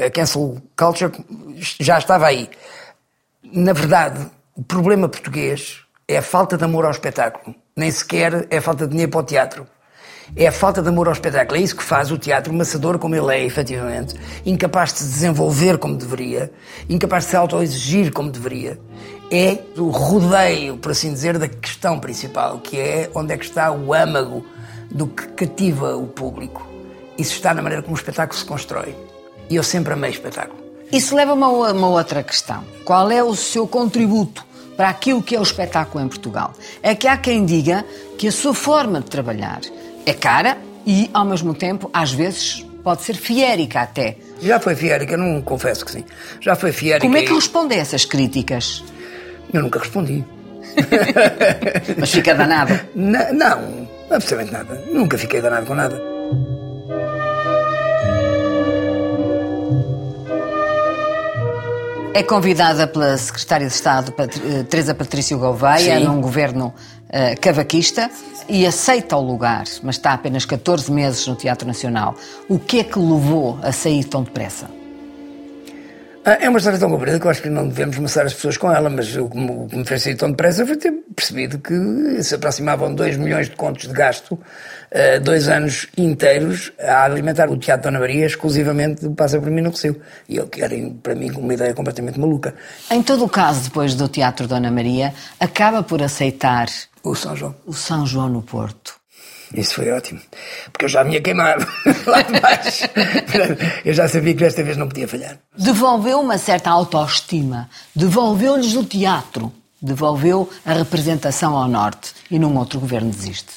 a 0.06 0.10
cancel 0.10 0.62
culture 0.78 1.12
já 1.58 1.98
estava 1.98 2.28
aí. 2.28 2.50
Na 3.44 3.74
verdade, 3.74 4.26
o 4.56 4.64
problema 4.64 5.10
português 5.10 5.82
é 6.08 6.18
a 6.18 6.22
falta 6.22 6.58
de 6.58 6.64
amor 6.64 6.86
ao 6.86 6.92
espetáculo. 6.92 7.54
Nem 7.76 7.92
sequer 7.92 8.48
é 8.50 8.58
a 8.58 8.62
falta 8.62 8.86
de 8.86 8.92
dinheiro 8.92 9.12
para 9.12 9.20
o 9.20 9.24
teatro. 9.24 9.68
É 10.36 10.48
a 10.48 10.52
falta 10.52 10.82
de 10.82 10.90
amor 10.90 11.08
ao 11.08 11.14
espetáculo. 11.14 11.60
É 11.60 11.64
isso 11.64 11.76
que 11.76 11.84
faz 11.84 12.12
o 12.12 12.18
teatro 12.18 12.54
maçador 12.54 13.00
como 13.00 13.16
ele 13.16 13.34
é, 13.34 13.46
efetivamente. 13.46 14.16
Incapaz 14.46 14.94
de 14.94 15.00
se 15.00 15.06
desenvolver 15.06 15.78
como 15.78 15.96
deveria. 15.96 16.52
Incapaz 16.90 17.24
de 17.26 17.30
se 17.32 17.36
autoexigir 17.36 18.12
como 18.12 18.30
deveria. 18.30 18.80
É 19.32 19.58
o 19.78 19.90
rodeio, 19.90 20.78
por 20.78 20.92
assim 20.92 21.12
dizer, 21.12 21.38
da 21.38 21.48
questão 21.48 22.00
principal, 22.00 22.60
que 22.60 22.80
é 22.80 23.10
onde 23.14 23.34
é 23.34 23.38
que 23.38 23.46
está 23.46 23.72
o 23.72 23.94
âmago 23.94 24.46
do 24.92 25.08
que 25.08 25.28
cativa 25.28 25.96
o 25.96 26.08
público. 26.08 26.68
Isso 27.18 27.34
está 27.34 27.54
na 27.54 27.62
maneira 27.62 27.82
como 27.82 27.96
o 27.96 28.00
espetáculo 28.00 28.38
se 28.38 28.46
constrói. 28.46 28.96
E 29.50 29.56
eu 29.56 29.64
sempre 29.64 29.94
amei 29.94 30.12
espetáculo. 30.12 30.60
Isso 30.92 31.16
leva-me 31.16 31.44
a 31.44 31.48
uma 31.48 31.90
outra 31.90 32.24
questão. 32.24 32.64
Qual 32.86 33.10
é 33.12 33.22
o 33.24 33.36
seu 33.36 33.68
contributo 33.68 34.46
para 34.78 34.90
aquilo 34.90 35.22
que 35.22 35.36
é 35.36 35.40
o 35.40 35.44
espetáculo 35.44 36.04
em 36.04 36.08
Portugal? 36.08 36.54
É 36.82 36.96
que 36.96 37.08
há 37.08 37.18
quem 37.18 37.46
diga 37.46 37.84
que 38.18 38.28
a 38.28 38.32
sua 38.32 38.54
forma 38.54 39.02
de 39.02 39.08
trabalhar 39.08 39.60
é 40.08 40.14
cara 40.14 40.58
e, 40.86 41.10
ao 41.14 41.26
mesmo 41.26 41.54
tempo, 41.54 41.90
às 41.94 42.12
vezes 42.14 42.66
pode 42.82 43.04
ser 43.04 43.16
fiérica 43.16 43.82
até. 43.82 44.16
Já 44.42 44.58
foi 44.60 44.74
fiérica, 44.74 45.18
não 45.18 45.42
confesso 45.42 45.86
que 45.86 45.92
sim. 45.92 46.06
Já 46.40 46.56
foi 46.56 46.72
fiérica. 46.72 47.06
Como 47.06 47.18
é 47.18 47.24
que 47.24 47.34
responde 47.34 47.74
a 47.76 47.78
essas 47.78 48.06
críticas? 48.06 48.84
Eu 49.54 49.62
nunca 49.64 49.80
respondi. 49.80 50.24
Mas 52.00 52.12
fica 52.12 52.34
danado. 52.34 52.80
Na- 52.96 53.34
não, 53.34 53.88
absolutamente 54.10 54.54
nada. 54.54 54.82
Nunca 54.90 55.18
fiquei 55.18 55.42
danado 55.42 55.66
com 55.66 55.76
nada. 55.76 56.02
É 62.14 62.24
convidada 62.24 62.88
pela 62.88 63.16
Secretária 63.18 63.68
de 63.68 63.74
Estado, 63.74 64.12
eh, 64.18 64.64
Teresa 64.64 64.96
Patrício 64.96 65.38
Gouveia, 65.38 66.00
Sim. 66.00 66.06
num 66.06 66.20
governo 66.20 66.74
eh, 67.10 67.36
cavaquista, 67.36 68.10
e 68.50 68.66
aceita 68.66 69.16
o 69.18 69.22
lugar, 69.22 69.66
mas 69.84 69.96
está 69.96 70.14
apenas 70.14 70.46
14 70.46 70.92
meses 70.92 71.28
no 71.28 71.36
Teatro 71.36 71.68
Nacional. 71.68 72.16
O 72.48 72.58
que 72.58 72.80
é 72.80 72.84
que 72.84 72.98
levou 72.98 73.60
a 73.62 73.72
sair 73.72 74.04
tão 74.06 74.24
depressa? 74.24 74.70
Ah, 76.24 76.38
É 76.42 76.50
uma 76.50 76.58
história 76.58 76.78
tão 76.78 76.90
comprida 76.90 77.18
que 77.18 77.26
eu 77.26 77.32
acho 77.32 77.42
que 77.42 77.50
não 77.50 77.70
devemos 77.70 77.98
maçar 78.00 78.26
as 78.26 78.34
pessoas 78.34 78.58
com 78.58 78.70
ela, 78.70 78.90
mas 78.90 79.16
o 79.16 79.30
que 79.30 79.38
me, 79.38 79.86
fez 79.86 80.04
sair 80.04 80.16
tão 80.16 80.30
depressa 80.30 80.66
foi 80.66 80.76
ter 80.76 80.92
percebido 81.16 81.58
que 81.58 82.22
se 82.22 82.36
aproximavam 82.36 82.94
2 82.94 83.16
milhões 83.16 83.50
de 83.50 83.56
contos 83.56 83.88
de 83.88 83.94
gasto, 83.94 84.38
ah, 84.94 85.20
dois 85.20 85.48
anos 85.48 85.88
inteiros, 85.98 86.74
a 86.80 87.06
alimentar 87.06 87.50
o 87.50 87.58
Teatro 87.58 87.84
Dona 87.84 88.00
Maria 88.00 88.26
exclusivamente 88.26 89.04
do 89.04 89.12
Passa 89.12 89.40
por 89.40 89.50
mim 89.50 89.62
no. 89.62 89.72
E 90.28 90.36
eu 90.36 90.48
que 90.48 90.62
era, 90.62 90.76
para 91.02 91.16
mim, 91.16 91.32
uma 91.32 91.54
ideia 91.54 91.74
completamente 91.74 92.20
maluca. 92.20 92.54
Em 92.92 93.02
todo 93.02 93.24
o 93.24 93.30
caso, 93.30 93.62
depois 93.64 93.96
do 93.96 94.10
Teatro 94.10 94.48
Dona 94.48 94.70
Maria, 94.70 95.14
acaba 95.40 95.82
por 95.82 96.04
aceitar 96.04 96.68
O 97.04 97.16
São 97.16 97.36
João. 97.36 97.56
o 97.66 97.74
São 97.74 98.06
João 98.06 98.30
no 98.30 98.42
Porto. 98.42 98.96
Isso 99.54 99.76
foi 99.76 99.90
ótimo. 99.92 100.20
Porque 100.72 100.86
eu 100.86 100.90
já 100.90 101.04
me 101.04 101.14
ia 101.14 101.22
queimar 101.22 101.58
lá 102.06 102.22
de 102.22 102.40
baixo. 102.40 102.84
Eu 103.86 103.94
já 103.94 104.08
sabia 104.08 104.34
que 104.34 104.40
desta 104.40 104.62
vez 104.64 104.76
não 104.76 104.88
podia 104.90 105.08
falhar. 105.08 105.38
Devolveu 105.58 106.20
uma 106.20 106.38
certa 106.38 106.70
autoestima, 106.70 107.70
devolveu-lhes 107.96 108.76
o 108.76 108.84
teatro, 108.84 109.52
devolveu 109.82 110.50
a 110.66 110.74
representação 110.74 111.56
ao 111.56 111.68
Norte 111.68 112.14
e 112.30 112.38
num 112.38 112.58
outro 112.58 112.80
governo 112.80 113.10
desiste. 113.10 113.54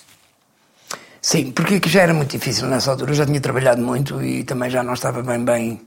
Sim, 1.20 1.50
porque 1.50 1.80
já 1.88 2.02
era 2.02 2.14
muito 2.14 2.30
difícil 2.30 2.66
nessa 2.68 2.92
altura. 2.92 3.10
Eu 3.10 3.14
já 3.14 3.26
tinha 3.26 3.40
trabalhado 3.40 3.82
muito 3.82 4.22
e 4.22 4.44
também 4.44 4.70
já 4.70 4.82
não 4.82 4.94
estava 4.94 5.22
bem, 5.22 5.44
bem 5.44 5.80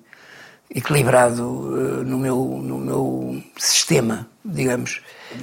equilibrado 0.70 1.42
eh, 1.42 2.04
no, 2.04 2.18
meu, 2.18 2.36
no 2.62 2.78
meu 2.78 3.44
sistema, 3.58 4.28
digamos. 4.44 5.02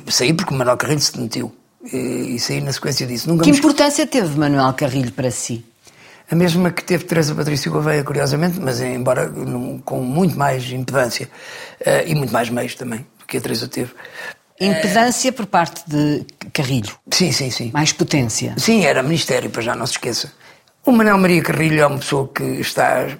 Saí 0.08 0.32
porque 0.32 0.54
o 0.54 0.56
Manuel 0.56 0.76
Carrilho 0.76 1.00
se 1.00 1.12
demitiu. 1.14 1.54
E, 1.92 2.34
e 2.34 2.38
saí 2.38 2.60
na 2.60 2.72
sequência 2.72 3.06
disso. 3.06 3.28
Nunca 3.28 3.44
Que 3.44 3.50
me 3.50 3.58
importância 3.58 4.06
teve 4.06 4.38
Manuel 4.38 4.72
Carrilho 4.74 5.12
para 5.12 5.30
si? 5.30 5.64
A 6.30 6.34
mesma 6.34 6.70
que 6.70 6.84
teve 6.84 7.04
Teresa 7.04 7.34
Patrício 7.34 7.72
Gouveia, 7.72 8.04
curiosamente, 8.04 8.60
mas 8.60 8.80
embora 8.80 9.32
com 9.84 10.00
muito 10.02 10.38
mais 10.38 10.70
impedância 10.70 11.28
eh, 11.84 12.04
e 12.06 12.14
muito 12.14 12.32
mais 12.32 12.48
meios 12.48 12.74
também 12.76 13.00
do 13.18 13.26
que 13.26 13.38
a 13.38 13.40
Teresa 13.40 13.66
teve. 13.66 13.92
Impedância 14.60 15.32
por 15.32 15.46
parte 15.46 15.82
de 15.88 16.24
Carrilho, 16.52 16.94
Sim, 17.10 17.32
sim, 17.32 17.50
sim. 17.50 17.70
mais 17.72 17.92
potência. 17.92 18.54
Sim, 18.58 18.84
era 18.84 19.02
ministério, 19.02 19.50
para 19.50 19.62
já 19.62 19.74
não 19.74 19.86
se 19.86 19.94
esqueça. 19.94 20.32
O 20.84 20.92
Manuel 20.92 21.18
Maria 21.18 21.42
Carrilho 21.42 21.80
é 21.80 21.86
uma 21.86 21.98
pessoa 21.98 22.28
que 22.28 22.44
está 22.44 23.06
eh, 23.08 23.16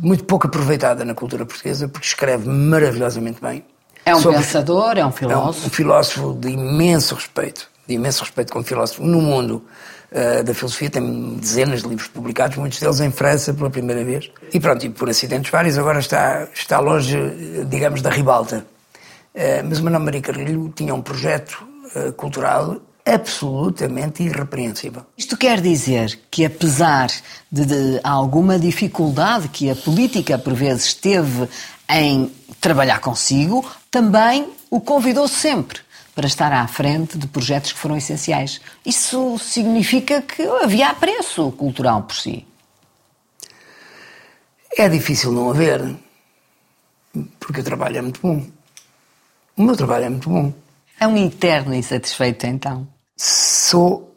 muito 0.00 0.24
pouco 0.24 0.46
aproveitada 0.46 1.04
na 1.04 1.14
cultura 1.14 1.44
portuguesa, 1.44 1.88
porque 1.88 2.06
escreve 2.06 2.48
maravilhosamente 2.48 3.40
bem. 3.42 3.64
É 4.10 4.16
um 4.16 4.20
Sobre- 4.20 4.38
pensador, 4.38 4.98
é 4.98 5.04
um 5.04 5.06
É 5.06 5.06
um, 5.06 5.12
filósofo. 5.12 5.66
um 5.66 5.70
filósofo 5.70 6.34
de 6.40 6.48
imenso 6.50 7.14
respeito, 7.14 7.68
de 7.86 7.94
imenso 7.94 8.22
respeito 8.22 8.52
como 8.52 8.64
filósofo 8.64 9.02
no 9.02 9.20
mundo 9.20 9.64
eh, 10.12 10.42
da 10.42 10.52
filosofia. 10.54 10.90
Tem 10.90 11.36
dezenas 11.36 11.82
de 11.82 11.88
livros 11.88 12.08
publicados, 12.08 12.56
muitos 12.56 12.78
deles 12.80 13.00
em 13.00 13.10
França 13.10 13.54
pela 13.54 13.70
primeira 13.70 14.02
vez. 14.04 14.30
E 14.52 14.58
pronto, 14.60 14.84
e 14.84 14.90
por 14.90 15.08
acidentes 15.08 15.50
vários, 15.50 15.78
agora 15.78 16.00
está, 16.00 16.48
está 16.54 16.78
longe, 16.80 17.16
digamos, 17.68 18.02
da 18.02 18.10
ribalta. 18.10 18.64
Eh, 19.34 19.62
mas 19.62 19.78
o 19.78 19.84
Manuel 19.84 20.02
Maria 20.02 20.20
Carrilho 20.20 20.72
tinha 20.74 20.92
um 20.94 21.00
projeto 21.02 21.64
eh, 21.94 22.10
cultural 22.12 22.76
absolutamente 23.06 24.22
irrepreensível. 24.22 25.02
Isto 25.16 25.36
quer 25.36 25.60
dizer 25.60 26.20
que, 26.30 26.44
apesar 26.44 27.08
de, 27.50 27.64
de 27.64 28.00
alguma 28.04 28.58
dificuldade 28.58 29.48
que 29.48 29.70
a 29.70 29.74
política 29.74 30.38
por 30.38 30.52
vezes 30.54 30.92
teve 30.94 31.48
em 31.92 32.32
trabalhar 32.60 33.00
consigo, 33.00 33.68
também 33.90 34.52
o 34.70 34.80
convidou 34.80 35.26
sempre 35.26 35.80
para 36.14 36.26
estar 36.26 36.52
à 36.52 36.66
frente 36.66 37.16
de 37.16 37.26
projetos 37.26 37.72
que 37.72 37.78
foram 37.78 37.96
essenciais. 37.96 38.60
Isso 38.84 39.38
significa 39.38 40.20
que 40.20 40.42
havia 40.42 40.90
apreço 40.90 41.50
cultural 41.52 42.02
por 42.02 42.14
si. 42.14 42.46
É 44.76 44.88
difícil 44.88 45.32
não 45.32 45.50
haver, 45.50 45.96
porque 47.38 47.60
o 47.60 47.64
trabalho 47.64 47.98
é 47.98 48.02
muito 48.02 48.20
bom. 48.20 48.46
O 49.56 49.62
meu 49.62 49.76
trabalho 49.76 50.04
é 50.04 50.08
muito 50.08 50.28
bom. 50.28 50.52
É 50.98 51.06
um 51.06 51.16
eterno 51.16 51.74
insatisfeito, 51.74 52.46
então. 52.46 52.86
Sou 53.16 54.14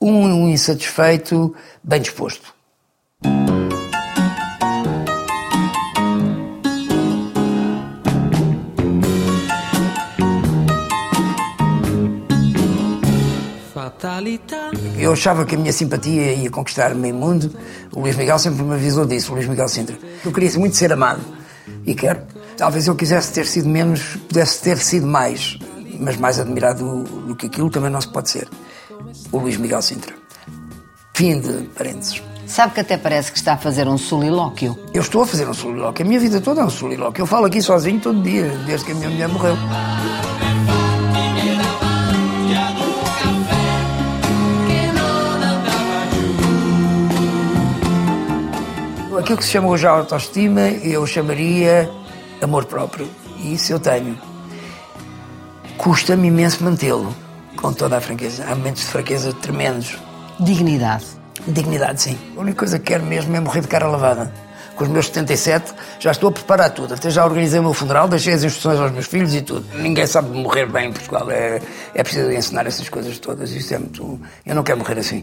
um 0.00 0.48
insatisfeito 0.48 1.54
bem 1.82 2.00
disposto. 2.00 2.54
Eu 14.98 15.12
achava 15.12 15.44
que 15.44 15.54
a 15.54 15.58
minha 15.58 15.72
simpatia 15.72 16.34
ia 16.34 16.50
conquistar 16.50 16.94
meio 16.94 17.14
mundo. 17.14 17.54
O 17.94 18.00
Luís 18.00 18.16
Miguel 18.16 18.38
sempre 18.38 18.62
me 18.62 18.74
avisou 18.74 19.06
disso, 19.06 19.32
o 19.32 19.34
Luís 19.36 19.46
Miguel 19.46 19.68
Sintra. 19.68 19.96
Eu 20.24 20.32
queria 20.32 20.58
muito 20.58 20.76
ser 20.76 20.92
amado. 20.92 21.20
E 21.86 21.94
quero. 21.94 22.20
Talvez 22.56 22.86
eu 22.86 22.94
quisesse 22.94 23.32
ter 23.32 23.46
sido 23.46 23.68
menos, 23.68 24.16
pudesse 24.28 24.60
ter 24.62 24.78
sido 24.78 25.06
mais. 25.06 25.58
Mas 26.00 26.16
mais 26.16 26.40
admirado 26.40 27.04
do 27.04 27.36
que 27.36 27.46
aquilo 27.46 27.70
também 27.70 27.90
não 27.90 28.00
se 28.00 28.08
pode 28.08 28.30
ser. 28.30 28.48
O 29.30 29.38
Luís 29.38 29.56
Miguel 29.56 29.82
Sintra. 29.82 30.14
Fim 31.14 31.40
de 31.40 31.64
parênteses. 31.68 32.22
Sabe 32.46 32.74
que 32.74 32.80
até 32.80 32.96
parece 32.96 33.30
que 33.30 33.38
está 33.38 33.54
a 33.54 33.56
fazer 33.56 33.86
um 33.86 33.96
solilóquio. 33.96 34.76
Eu 34.92 35.02
estou 35.02 35.22
a 35.22 35.26
fazer 35.26 35.48
um 35.48 35.54
solilóquio. 35.54 36.04
A 36.04 36.08
minha 36.08 36.20
vida 36.20 36.40
toda 36.40 36.60
é 36.60 36.64
um 36.64 36.70
solilóquio. 36.70 37.22
Eu 37.22 37.26
falo 37.26 37.46
aqui 37.46 37.62
sozinho 37.62 38.00
todo 38.00 38.20
dia, 38.22 38.48
desde 38.66 38.86
que 38.86 38.92
a 38.92 38.94
minha 38.94 39.10
mulher 39.10 39.28
morreu. 39.28 39.56
Aquilo 49.22 49.38
que 49.38 49.44
se 49.44 49.52
chama 49.52 49.68
hoje 49.68 49.86
autoestima, 49.86 50.62
eu 50.62 51.06
chamaria 51.06 51.88
amor 52.42 52.64
próprio. 52.64 53.08
E 53.38 53.54
isso 53.54 53.72
eu 53.72 53.78
tenho. 53.78 54.18
Custa-me 55.76 56.26
imenso 56.26 56.64
mantê-lo, 56.64 57.14
com 57.56 57.72
toda 57.72 57.98
a 57.98 58.00
franqueza. 58.00 58.44
Há 58.44 58.56
momentos 58.56 58.82
de 58.82 58.88
fraqueza 58.88 59.32
tremendos. 59.32 59.96
Dignidade. 60.40 61.04
Dignidade, 61.46 62.02
sim. 62.02 62.18
A 62.36 62.40
única 62.40 62.58
coisa 62.58 62.80
que 62.80 62.86
quero 62.86 63.04
mesmo 63.04 63.36
é 63.36 63.38
morrer 63.38 63.60
de 63.60 63.68
cara 63.68 63.86
lavada. 63.86 64.34
Com 64.74 64.82
os 64.82 64.90
meus 64.90 65.06
77, 65.06 65.72
já 66.00 66.10
estou 66.10 66.30
a 66.30 66.32
preparar 66.32 66.70
tudo. 66.70 66.92
Até 66.92 67.08
já 67.08 67.24
organizei 67.24 67.60
o 67.60 67.62
meu 67.62 67.74
funeral, 67.74 68.08
deixei 68.08 68.32
as 68.32 68.42
instruções 68.42 68.80
aos 68.80 68.90
meus 68.90 69.06
filhos 69.06 69.32
e 69.36 69.40
tudo. 69.40 69.64
Ninguém 69.76 70.04
sabe 70.04 70.36
morrer 70.36 70.66
bem 70.66 70.88
em 70.88 70.92
Portugal. 70.92 71.30
É, 71.30 71.62
é 71.94 72.02
preciso 72.02 72.28
ensinar 72.32 72.66
essas 72.66 72.88
coisas 72.88 73.20
todas. 73.20 73.52
Isso 73.52 73.72
é 73.72 73.78
muito. 73.78 74.20
Eu 74.44 74.56
não 74.56 74.64
quero 74.64 74.78
morrer 74.78 74.98
assim. 74.98 75.22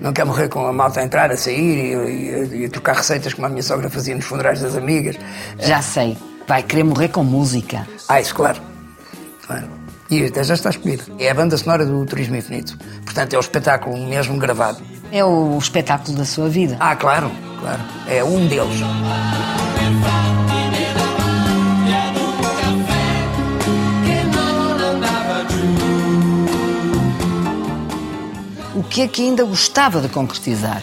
Não 0.00 0.12
quero 0.12 0.28
morrer 0.28 0.48
com 0.48 0.66
a 0.66 0.72
malta 0.72 1.00
a 1.00 1.04
entrar, 1.04 1.30
a 1.30 1.36
sair 1.36 1.94
e, 1.94 2.56
e- 2.56 2.62
e 2.62 2.64
a 2.66 2.68
trocar 2.70 2.96
receitas 2.96 3.34
como 3.34 3.46
a 3.46 3.50
minha 3.50 3.62
sogra 3.62 3.90
fazia 3.90 4.14
nos 4.14 4.24
funerais 4.24 4.60
das 4.60 4.76
amigas. 4.76 5.16
Já 5.58 5.82
sei. 5.82 6.16
Vai 6.46 6.62
querer 6.62 6.84
morrer 6.84 7.08
com 7.08 7.22
música. 7.24 7.86
Ah, 8.08 8.20
isso, 8.20 8.34
claro. 8.34 8.60
claro. 9.46 9.68
E 10.10 10.24
até 10.24 10.42
já 10.42 10.54
está 10.54 10.70
escolhido. 10.70 11.04
É 11.18 11.30
a 11.30 11.34
banda 11.34 11.56
sonora 11.58 11.84
do 11.84 12.04
Turismo 12.06 12.36
Infinito. 12.36 12.78
Portanto, 13.04 13.34
é 13.34 13.36
o 13.36 13.40
espetáculo 13.40 13.96
mesmo 14.08 14.38
gravado. 14.38 14.78
É 15.12 15.22
o 15.24 15.58
espetáculo 15.58 16.16
da 16.16 16.24
sua 16.24 16.48
vida. 16.48 16.76
Ah, 16.80 16.96
claro, 16.96 17.30
claro. 17.60 17.80
É 18.08 18.24
um 18.24 18.46
deles. 18.46 18.80
Que 28.88 29.02
é 29.02 29.08
que 29.08 29.22
ainda 29.22 29.44
gostava 29.44 30.00
de 30.00 30.08
concretizar? 30.08 30.82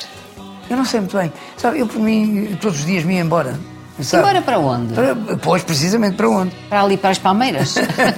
Eu 0.69 0.77
não 0.77 0.85
sei 0.85 0.99
muito 0.99 1.17
bem. 1.17 1.31
Sabe, 1.57 1.79
eu 1.79 1.87
por 1.87 1.99
mim, 1.99 2.57
todos 2.61 2.79
os 2.79 2.85
dias 2.85 3.03
me 3.03 3.15
ia 3.15 3.21
embora. 3.21 3.59
Sabe? 4.01 4.23
Embora 4.23 4.41
para 4.41 4.59
onde? 4.59 4.93
Para- 4.93 5.15
Pois, 5.41 5.63
precisamente 5.63 6.15
para 6.17 6.29
onde? 6.29 6.53
Para 6.69 6.81
ali 6.81 6.97
para 6.97 7.11
as 7.11 7.17
Palmeiras? 7.17 7.75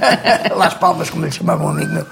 Lá 0.56 0.68
as 0.68 0.74
palmas, 0.74 1.10
como 1.10 1.26
lhe 1.26 1.32
chamava 1.32 1.64
um 1.66 1.70
amigo 1.70 1.92
meu. 1.94 2.06